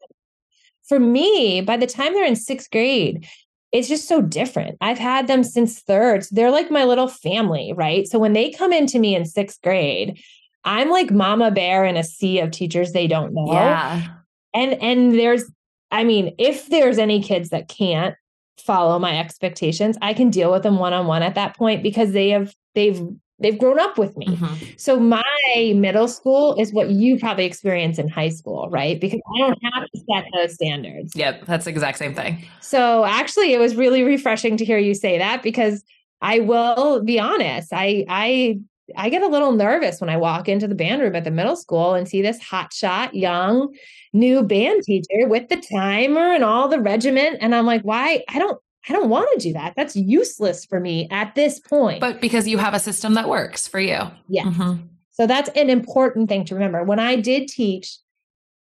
[0.91, 3.25] for me, by the time they're in sixth grade,
[3.71, 4.77] it's just so different.
[4.81, 6.25] I've had them since third.
[6.25, 8.05] So they're like my little family, right?
[8.05, 10.21] So when they come into me in sixth grade,
[10.65, 13.53] I'm like mama bear in a sea of teachers they don't know.
[13.53, 14.05] Yeah.
[14.53, 15.49] And and there's
[15.91, 18.15] I mean, if there's any kids that can't,
[18.57, 22.53] follow my expectations i can deal with them one-on-one at that point because they have
[22.75, 23.01] they've
[23.41, 24.65] they've grown up with me mm-hmm.
[24.77, 29.39] so my middle school is what you probably experience in high school right because i
[29.39, 33.59] don't have to set those standards yep that's the exact same thing so actually it
[33.59, 35.83] was really refreshing to hear you say that because
[36.21, 38.59] i will be honest i i
[38.97, 41.55] I get a little nervous when I walk into the band room at the middle
[41.55, 43.73] school and see this hotshot young
[44.13, 47.37] new band teacher with the timer and all the regiment.
[47.41, 48.23] And I'm like, why?
[48.29, 48.59] I don't
[48.89, 49.73] I don't want to do that.
[49.75, 51.99] That's useless for me at this point.
[51.99, 53.99] But because you have a system that works for you.
[54.27, 54.45] Yeah.
[54.45, 54.85] Mm-hmm.
[55.11, 56.83] So that's an important thing to remember.
[56.83, 57.97] When I did teach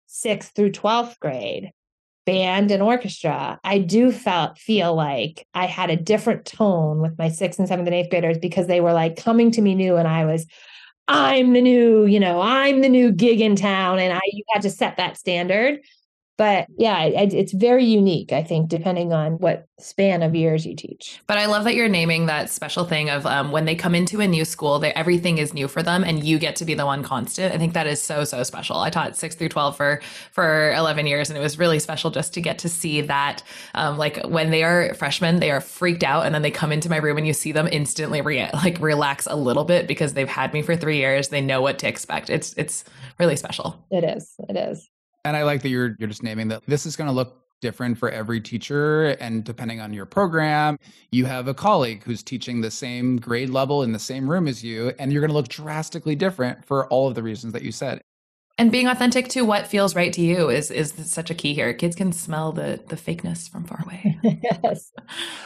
[0.07, 1.71] sixth through 12th grade,
[2.25, 7.29] band and orchestra, I do felt feel like I had a different tone with my
[7.29, 10.07] sixth and seventh and eighth graders because they were like coming to me new and
[10.07, 10.45] I was,
[11.07, 13.99] I'm the new, you know, I'm the new gig in town.
[13.99, 15.79] And I you had to set that standard
[16.37, 21.19] but yeah it's very unique i think depending on what span of years you teach.
[21.27, 24.21] But i love that you're naming that special thing of um, when they come into
[24.21, 26.85] a new school they, everything is new for them and you get to be the
[26.85, 27.53] one constant.
[27.53, 28.77] I think that is so so special.
[28.77, 32.33] I taught 6 through 12 for for 11 years and it was really special just
[32.35, 33.43] to get to see that
[33.75, 36.89] um, like when they are freshmen they are freaked out and then they come into
[36.89, 40.29] my room and you see them instantly re- like relax a little bit because they've
[40.29, 41.29] had me for three years.
[41.29, 42.29] They know what to expect.
[42.29, 42.85] It's it's
[43.19, 43.83] really special.
[43.91, 44.33] It is.
[44.49, 44.89] It is
[45.25, 47.97] and I like that you're you're just naming that this is going to look different
[47.97, 50.77] for every teacher and depending on your program
[51.11, 54.63] you have a colleague who's teaching the same grade level in the same room as
[54.63, 57.71] you and you're going to look drastically different for all of the reasons that you
[57.71, 58.01] said.
[58.59, 61.73] And being authentic to what feels right to you is is such a key here.
[61.73, 64.19] Kids can smell the the fakeness from far away.
[64.43, 64.91] Yes.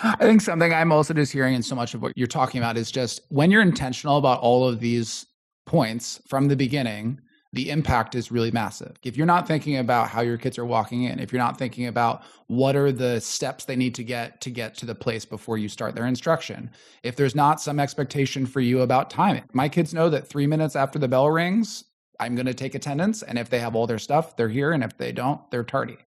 [0.03, 2.77] I think something i'm also just hearing in so much of what you're talking about
[2.77, 5.27] is just when you're intentional about all of these
[5.65, 7.19] points from the beginning
[7.57, 8.95] the impact is really massive.
[9.03, 11.87] If you're not thinking about how your kids are walking in, if you're not thinking
[11.87, 15.57] about what are the steps they need to get to get to the place before
[15.57, 16.69] you start their instruction,
[17.01, 20.75] if there's not some expectation for you about timing, my kids know that three minutes
[20.75, 21.83] after the bell rings,
[22.19, 23.23] I'm going to take attendance.
[23.23, 24.71] And if they have all their stuff, they're here.
[24.73, 25.97] And if they don't, they're tardy.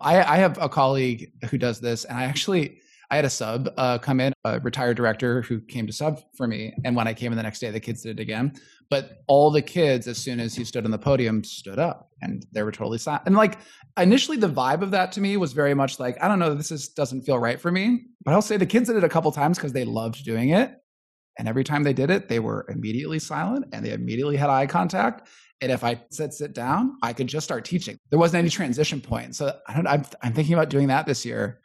[0.00, 2.80] I, I have a colleague who does this, and I actually,
[3.10, 6.46] I had a sub uh, come in, a retired director who came to sub for
[6.46, 6.74] me.
[6.84, 8.52] And when I came in the next day, the kids did it again.
[8.88, 12.46] But all the kids, as soon as he stood on the podium, stood up and
[12.52, 13.24] they were totally silent.
[13.26, 13.58] And like
[13.98, 16.70] initially, the vibe of that to me was very much like, I don't know, this
[16.70, 18.06] is doesn't feel right for me.
[18.24, 20.76] But I'll say the kids did it a couple times because they loved doing it.
[21.38, 24.66] And every time they did it, they were immediately silent and they immediately had eye
[24.66, 25.28] contact.
[25.60, 27.98] And if I said sit down, I could just start teaching.
[28.10, 29.36] There wasn't any transition point.
[29.36, 31.60] So I don't, I'm, I'm thinking about doing that this year.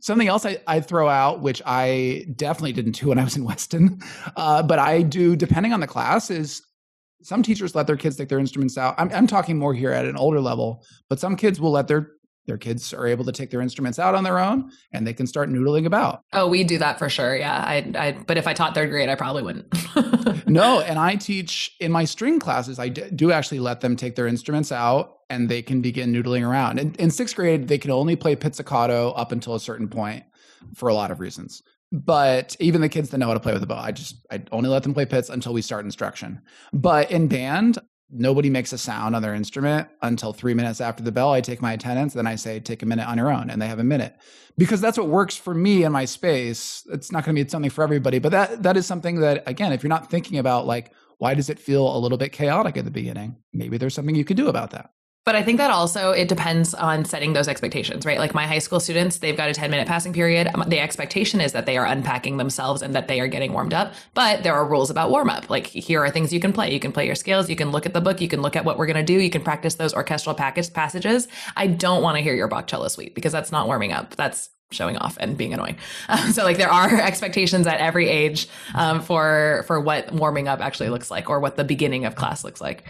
[0.00, 3.44] Something else I, I throw out, which I definitely didn't do when I was in
[3.44, 4.00] Weston,
[4.36, 6.62] uh, but I do depending on the class, is
[7.22, 8.94] some teachers let their kids take their instruments out.
[8.96, 12.12] I'm, I'm talking more here at an older level, but some kids will let their
[12.48, 15.26] their kids are able to take their instruments out on their own and they can
[15.26, 16.24] start noodling about.
[16.32, 17.36] Oh, we do that for sure.
[17.36, 17.54] Yeah.
[17.54, 20.46] I, I but if I taught third grade, I probably wouldn't.
[20.48, 20.80] no.
[20.80, 24.72] And I teach in my string classes, I do actually let them take their instruments
[24.72, 26.80] out and they can begin noodling around.
[26.80, 30.24] In, in sixth grade, they can only play pizzicato up until a certain point
[30.74, 31.62] for a lot of reasons.
[31.92, 34.42] But even the kids that know how to play with a bow, I just I
[34.52, 36.40] only let them play pizz until we start instruction.
[36.72, 37.78] But in band,
[38.10, 41.32] nobody makes a sound on their instrument until three minutes after the bell.
[41.32, 43.66] I take my attendance, then I say, take a minute on your own, and they
[43.66, 44.16] have a minute.
[44.56, 46.86] Because that's what works for me in my space.
[46.90, 49.72] It's not going to be something for everybody, but that that is something that, again,
[49.72, 52.84] if you're not thinking about like, why does it feel a little bit chaotic at
[52.84, 53.36] the beginning?
[53.52, 54.90] Maybe there's something you could do about that.
[55.28, 58.18] But I think that also it depends on setting those expectations, right?
[58.18, 60.48] Like my high school students, they've got a 10 minute passing period.
[60.54, 63.74] Um, the expectation is that they are unpacking themselves and that they are getting warmed
[63.74, 63.92] up.
[64.14, 65.50] But there are rules about warm up.
[65.50, 66.72] Like here are things you can play.
[66.72, 67.50] You can play your scales.
[67.50, 68.22] You can look at the book.
[68.22, 69.20] You can look at what we're going to do.
[69.20, 71.28] You can practice those orchestral package passages.
[71.58, 74.16] I don't want to hear your Bach cello suite because that's not warming up.
[74.16, 75.76] That's showing off and being annoying.
[76.08, 80.62] Um, so like there are expectations at every age um, for for what warming up
[80.62, 82.84] actually looks like or what the beginning of class looks like.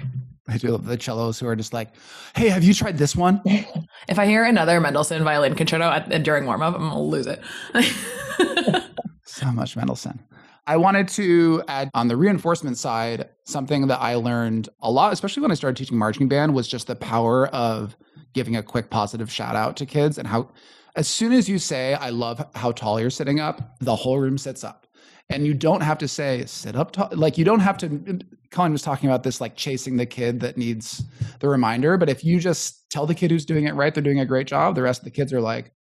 [0.49, 1.91] I do love the cellos who are just like,
[2.35, 3.43] "Hey, have you tried this one?"
[4.09, 7.27] if I hear another Mendelssohn violin concerto at, uh, during warm up, I'm gonna lose
[7.27, 7.41] it.
[9.25, 10.21] so much Mendelssohn.
[10.67, 15.43] I wanted to add on the reinforcement side something that I learned a lot, especially
[15.43, 17.97] when I started teaching marching band, was just the power of
[18.35, 20.51] giving a quick positive shout out to kids and how,
[20.97, 24.39] as soon as you say, "I love how tall you're sitting up," the whole room
[24.39, 24.87] sits up
[25.31, 28.21] and you don't have to say sit up like you don't have to
[28.51, 31.03] Colleen was talking about this like chasing the kid that needs
[31.41, 34.21] the reminder but if you just tell the kid who's doing it right they're doing
[34.21, 35.73] a great job the rest of the kids are like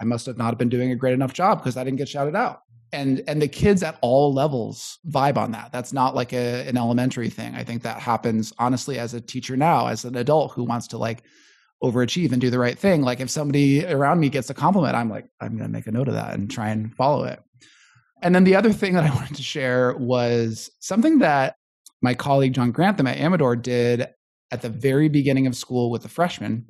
[0.00, 2.36] i must have not been doing a great enough job because i didn't get shouted
[2.36, 2.62] out.
[2.92, 5.70] And and the kids at all levels vibe on that.
[5.70, 7.54] That's not like a, an elementary thing.
[7.54, 10.98] I think that happens honestly as a teacher now as an adult who wants to
[10.98, 11.22] like
[11.84, 13.02] overachieve and do the right thing.
[13.02, 15.92] Like if somebody around me gets a compliment i'm like i'm going to make a
[15.92, 17.40] note of that and try and follow it
[18.22, 21.56] and then the other thing that I wanted to share was something that
[22.02, 24.06] my colleague John Grantham at Amador did
[24.50, 26.66] at the very beginning of school with the freshmen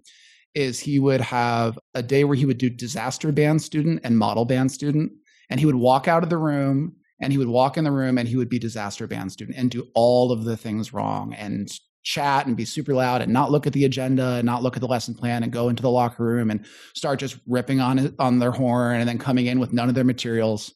[0.54, 4.44] is he would have a day where he would do disaster band student and model
[4.44, 5.12] band student
[5.48, 8.18] and he would walk out of the room and he would walk in the room
[8.18, 11.70] and he would be disaster band student and do all of the things wrong and
[12.02, 14.80] chat and be super loud and not look at the agenda and not look at
[14.80, 18.38] the lesson plan and go into the locker room and start just ripping on on
[18.38, 20.72] their horn and then coming in with none of their materials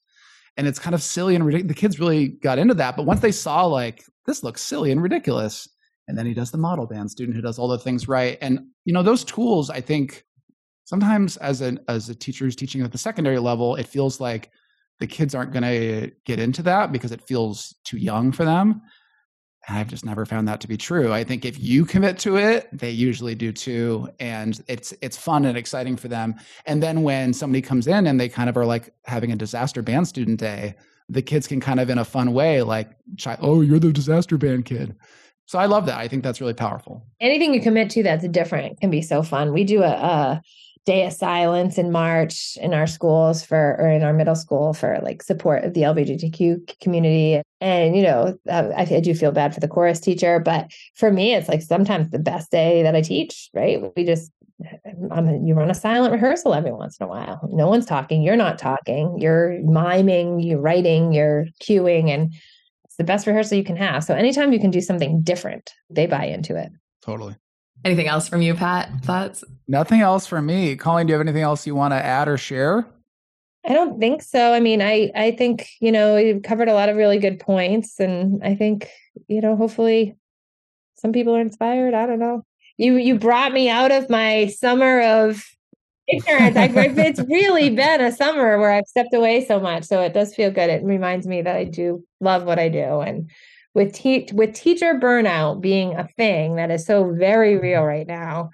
[0.57, 1.75] and it's kind of silly and ridiculous.
[1.75, 5.03] The kids really got into that, but once they saw like this looks silly and
[5.03, 5.69] ridiculous,
[6.09, 8.67] and then he does the model band student who does all the things right, and
[8.85, 9.71] you know those tools.
[9.71, 10.25] I think
[10.85, 14.51] sometimes as an as a teacher who's teaching at the secondary level, it feels like
[15.01, 18.81] the kids aren't going to get into that because it feels too young for them.
[19.69, 21.13] I've just never found that to be true.
[21.13, 25.45] I think if you commit to it, they usually do too, and it's it's fun
[25.45, 26.35] and exciting for them.
[26.67, 29.83] And then when somebody comes in and they kind of are like having a disaster
[29.83, 30.75] band student day,
[31.09, 32.91] the kids can kind of in a fun way like,
[33.41, 34.95] "Oh, you're the disaster band kid."
[35.47, 35.99] So I love that.
[35.99, 37.07] I think that's really powerful.
[37.21, 39.53] Anything you commit to that's different can be so fun.
[39.53, 40.43] We do a, a
[40.85, 45.01] day of silence in March in our schools for, or in our middle school for
[45.03, 47.41] like support of the LGBTQ community.
[47.61, 51.11] And, you know, uh, I, I do feel bad for the chorus teacher, but for
[51.11, 53.81] me, it's like sometimes the best day that I teach, right?
[53.97, 54.31] We just,
[55.11, 57.41] I'm, you run a silent rehearsal every once in a while.
[57.51, 58.23] No one's talking.
[58.23, 59.19] You're not talking.
[59.19, 62.35] You're miming, you're writing, you're cueing, and
[62.85, 64.05] it's the best rehearsal you can have.
[64.05, 66.71] So anytime you can do something different, they buy into it.
[67.03, 67.37] Totally.
[67.85, 68.91] Anything else from you, Pat?
[69.03, 69.45] Thoughts?
[69.69, 70.75] Nothing else from me.
[70.75, 72.87] Colleen, do you have anything else you want to add or share?
[73.67, 74.53] I don't think so.
[74.53, 77.99] I mean, I I think you know we've covered a lot of really good points,
[77.99, 78.89] and I think
[79.29, 80.17] you know hopefully
[80.97, 81.95] some people are inspired.
[81.95, 82.45] I don't know.
[82.77, 85.45] You you brought me out of my summer of
[86.07, 86.57] ignorance.
[86.57, 90.35] I, it's really been a summer where I've stepped away so much, so it does
[90.35, 90.71] feel good.
[90.71, 93.31] It reminds me that I do love what I do, and
[93.75, 98.51] with te- with teacher burnout being a thing that is so very real right now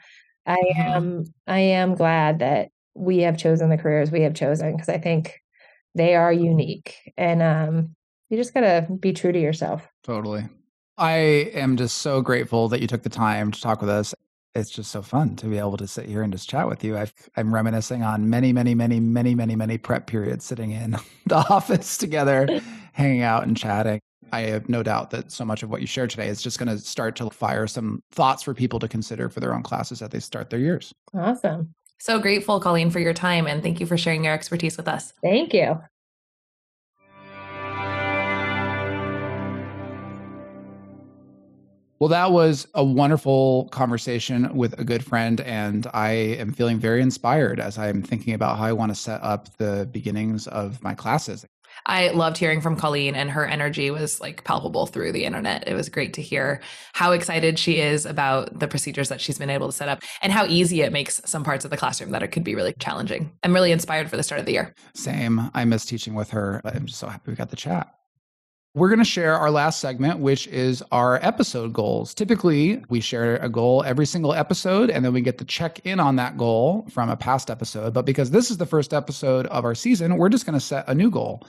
[0.46, 0.80] i mm-hmm.
[0.80, 4.98] am i am glad that we have chosen the careers we have chosen because i
[4.98, 5.40] think
[5.94, 7.94] they are unique and um
[8.28, 10.44] you just gotta be true to yourself totally
[10.98, 14.14] i am just so grateful that you took the time to talk with us
[14.54, 16.96] it's just so fun to be able to sit here and just chat with you.
[16.96, 17.06] i
[17.36, 20.96] am reminiscing on many, many, many, many, many, many prep periods sitting in
[21.26, 22.60] the office together,
[22.92, 24.00] hanging out and chatting.
[24.32, 26.68] I have no doubt that so much of what you shared today is just going
[26.68, 30.08] to start to fire some thoughts for people to consider for their own classes as
[30.10, 30.92] they start their years.
[31.14, 31.74] Awesome.
[31.98, 35.12] So grateful, Colleen, for your time and thank you for sharing your expertise with us.
[35.22, 35.80] Thank you.
[41.98, 45.38] Well, that was a wonderful conversation with a good friend.
[45.42, 49.22] And I am feeling very inspired as I'm thinking about how I want to set
[49.22, 51.44] up the beginnings of my classes.
[51.86, 55.66] I loved hearing from Colleen, and her energy was like palpable through the internet.
[55.66, 56.60] It was great to hear
[56.92, 60.32] how excited she is about the procedures that she's been able to set up and
[60.32, 63.32] how easy it makes some parts of the classroom that it could be really challenging.
[63.42, 64.74] I'm really inspired for the start of the year.
[64.94, 65.50] Same.
[65.54, 66.60] I miss teaching with her.
[66.64, 67.92] I'm just so happy we got the chat.
[68.72, 72.14] We're going to share our last segment, which is our episode goals.
[72.14, 75.98] Typically, we share a goal every single episode, and then we get to check in
[75.98, 77.92] on that goal from a past episode.
[77.92, 80.84] But because this is the first episode of our season, we're just going to set
[80.88, 81.42] a new goal.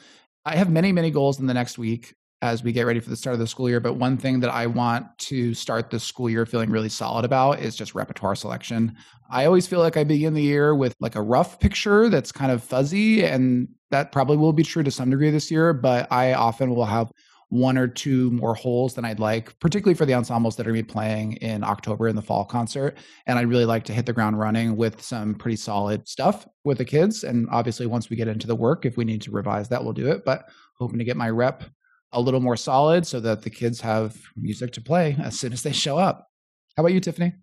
[0.45, 3.15] I have many, many goals in the next week as we get ready for the
[3.15, 3.79] start of the school year.
[3.79, 7.59] But one thing that I want to start the school year feeling really solid about
[7.59, 8.95] is just repertoire selection.
[9.29, 12.51] I always feel like I begin the year with like a rough picture that's kind
[12.51, 15.73] of fuzzy, and that probably will be true to some degree this year.
[15.73, 17.11] But I often will have
[17.49, 20.83] one or two more holes than I'd like, particularly for the ensembles that are going
[20.83, 22.97] to be playing in October in the fall concert.
[23.27, 26.77] And I'd really like to hit the ground running with some pretty solid stuff with
[26.77, 27.25] the kids.
[27.25, 29.93] And obviously, once we get into the work, if we need to revise that, we'll
[29.93, 30.23] do it.
[30.23, 31.65] But hoping to get my rep
[32.13, 35.63] a little more solid so that the kids have music to play as soon as
[35.63, 36.27] they show up.
[36.75, 37.33] How about you, Tiffany?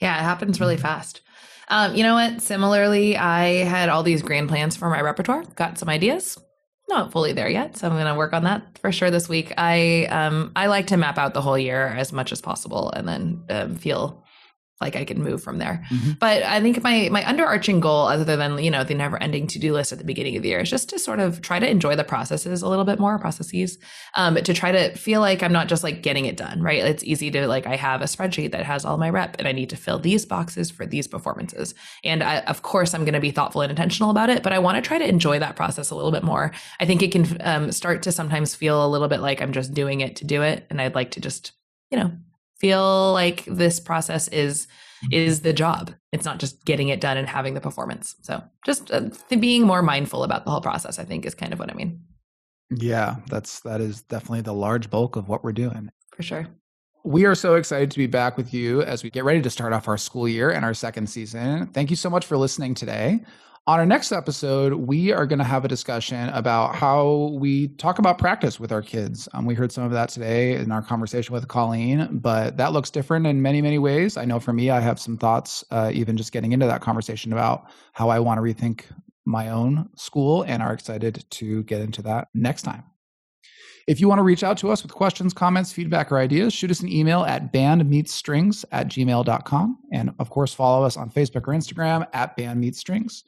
[0.00, 1.20] Yeah, it happens really fast.
[1.68, 2.42] Um, you know what?
[2.42, 6.36] Similarly, I had all these grand plans for my repertoire, got some ideas,
[6.88, 9.52] not fully there yet, so I'm going to work on that for sure this week.
[9.56, 13.08] I um I like to map out the whole year as much as possible and
[13.08, 14.24] then um, feel
[14.82, 15.84] like I can move from there.
[15.90, 16.12] Mm-hmm.
[16.18, 19.58] But I think my my underarching goal, other than you know the never ending to
[19.58, 21.68] do list at the beginning of the year, is just to sort of try to
[21.68, 23.78] enjoy the processes a little bit more, processes,
[24.14, 26.60] um, to try to feel like I'm not just like getting it done.
[26.60, 26.84] Right?
[26.84, 29.52] It's easy to like I have a spreadsheet that has all my rep, and I
[29.52, 31.74] need to fill these boxes for these performances.
[32.04, 34.58] And I, of course, I'm going to be thoughtful and intentional about it, but I
[34.58, 36.52] want to try to enjoy that process a little bit more.
[36.80, 39.72] I think it can um, start to sometimes feel a little bit like I'm just
[39.72, 41.52] doing it to do it, and I'd like to just
[41.90, 42.10] you know
[42.62, 44.68] feel like this process is
[45.10, 45.90] is the job.
[46.12, 48.14] It's not just getting it done and having the performance.
[48.22, 51.58] So just uh, being more mindful about the whole process, I think, is kind of
[51.58, 52.00] what I mean.
[52.70, 55.90] Yeah, that's that is definitely the large bulk of what we're doing.
[56.14, 56.46] For sure.
[57.04, 59.72] We are so excited to be back with you as we get ready to start
[59.72, 61.66] off our school year and our second season.
[61.66, 63.24] Thank you so much for listening today.
[63.68, 68.00] On our next episode, we are going to have a discussion about how we talk
[68.00, 69.28] about practice with our kids.
[69.34, 72.90] Um, we heard some of that today in our conversation with Colleen, but that looks
[72.90, 74.16] different in many, many ways.
[74.16, 77.32] I know for me, I have some thoughts, uh, even just getting into that conversation
[77.32, 78.86] about how I want to rethink
[79.26, 82.82] my own school and are excited to get into that next time.
[83.86, 86.70] If you want to reach out to us with questions, comments, feedback, or ideas, shoot
[86.70, 89.78] us an email at bandmeetsstrings at gmail.com.
[89.92, 93.22] And of course, follow us on Facebook or Instagram at bandmeetsstrings.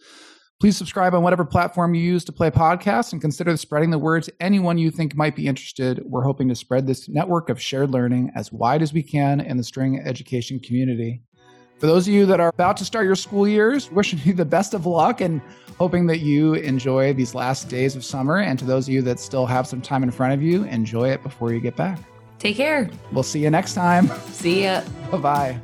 [0.61, 4.23] Please subscribe on whatever platform you use to play podcasts and consider spreading the word
[4.23, 6.01] to anyone you think might be interested.
[6.07, 9.57] We're hoping to spread this network of shared learning as wide as we can in
[9.57, 11.23] the string education community.
[11.79, 14.45] For those of you that are about to start your school years, wishing you the
[14.45, 15.41] best of luck and
[15.79, 18.39] hoping that you enjoy these last days of summer.
[18.39, 21.11] And to those of you that still have some time in front of you, enjoy
[21.11, 21.99] it before you get back.
[22.39, 22.91] Take care.
[23.13, 24.09] We'll see you next time.
[24.31, 24.83] See ya.
[25.11, 25.61] Bye bye.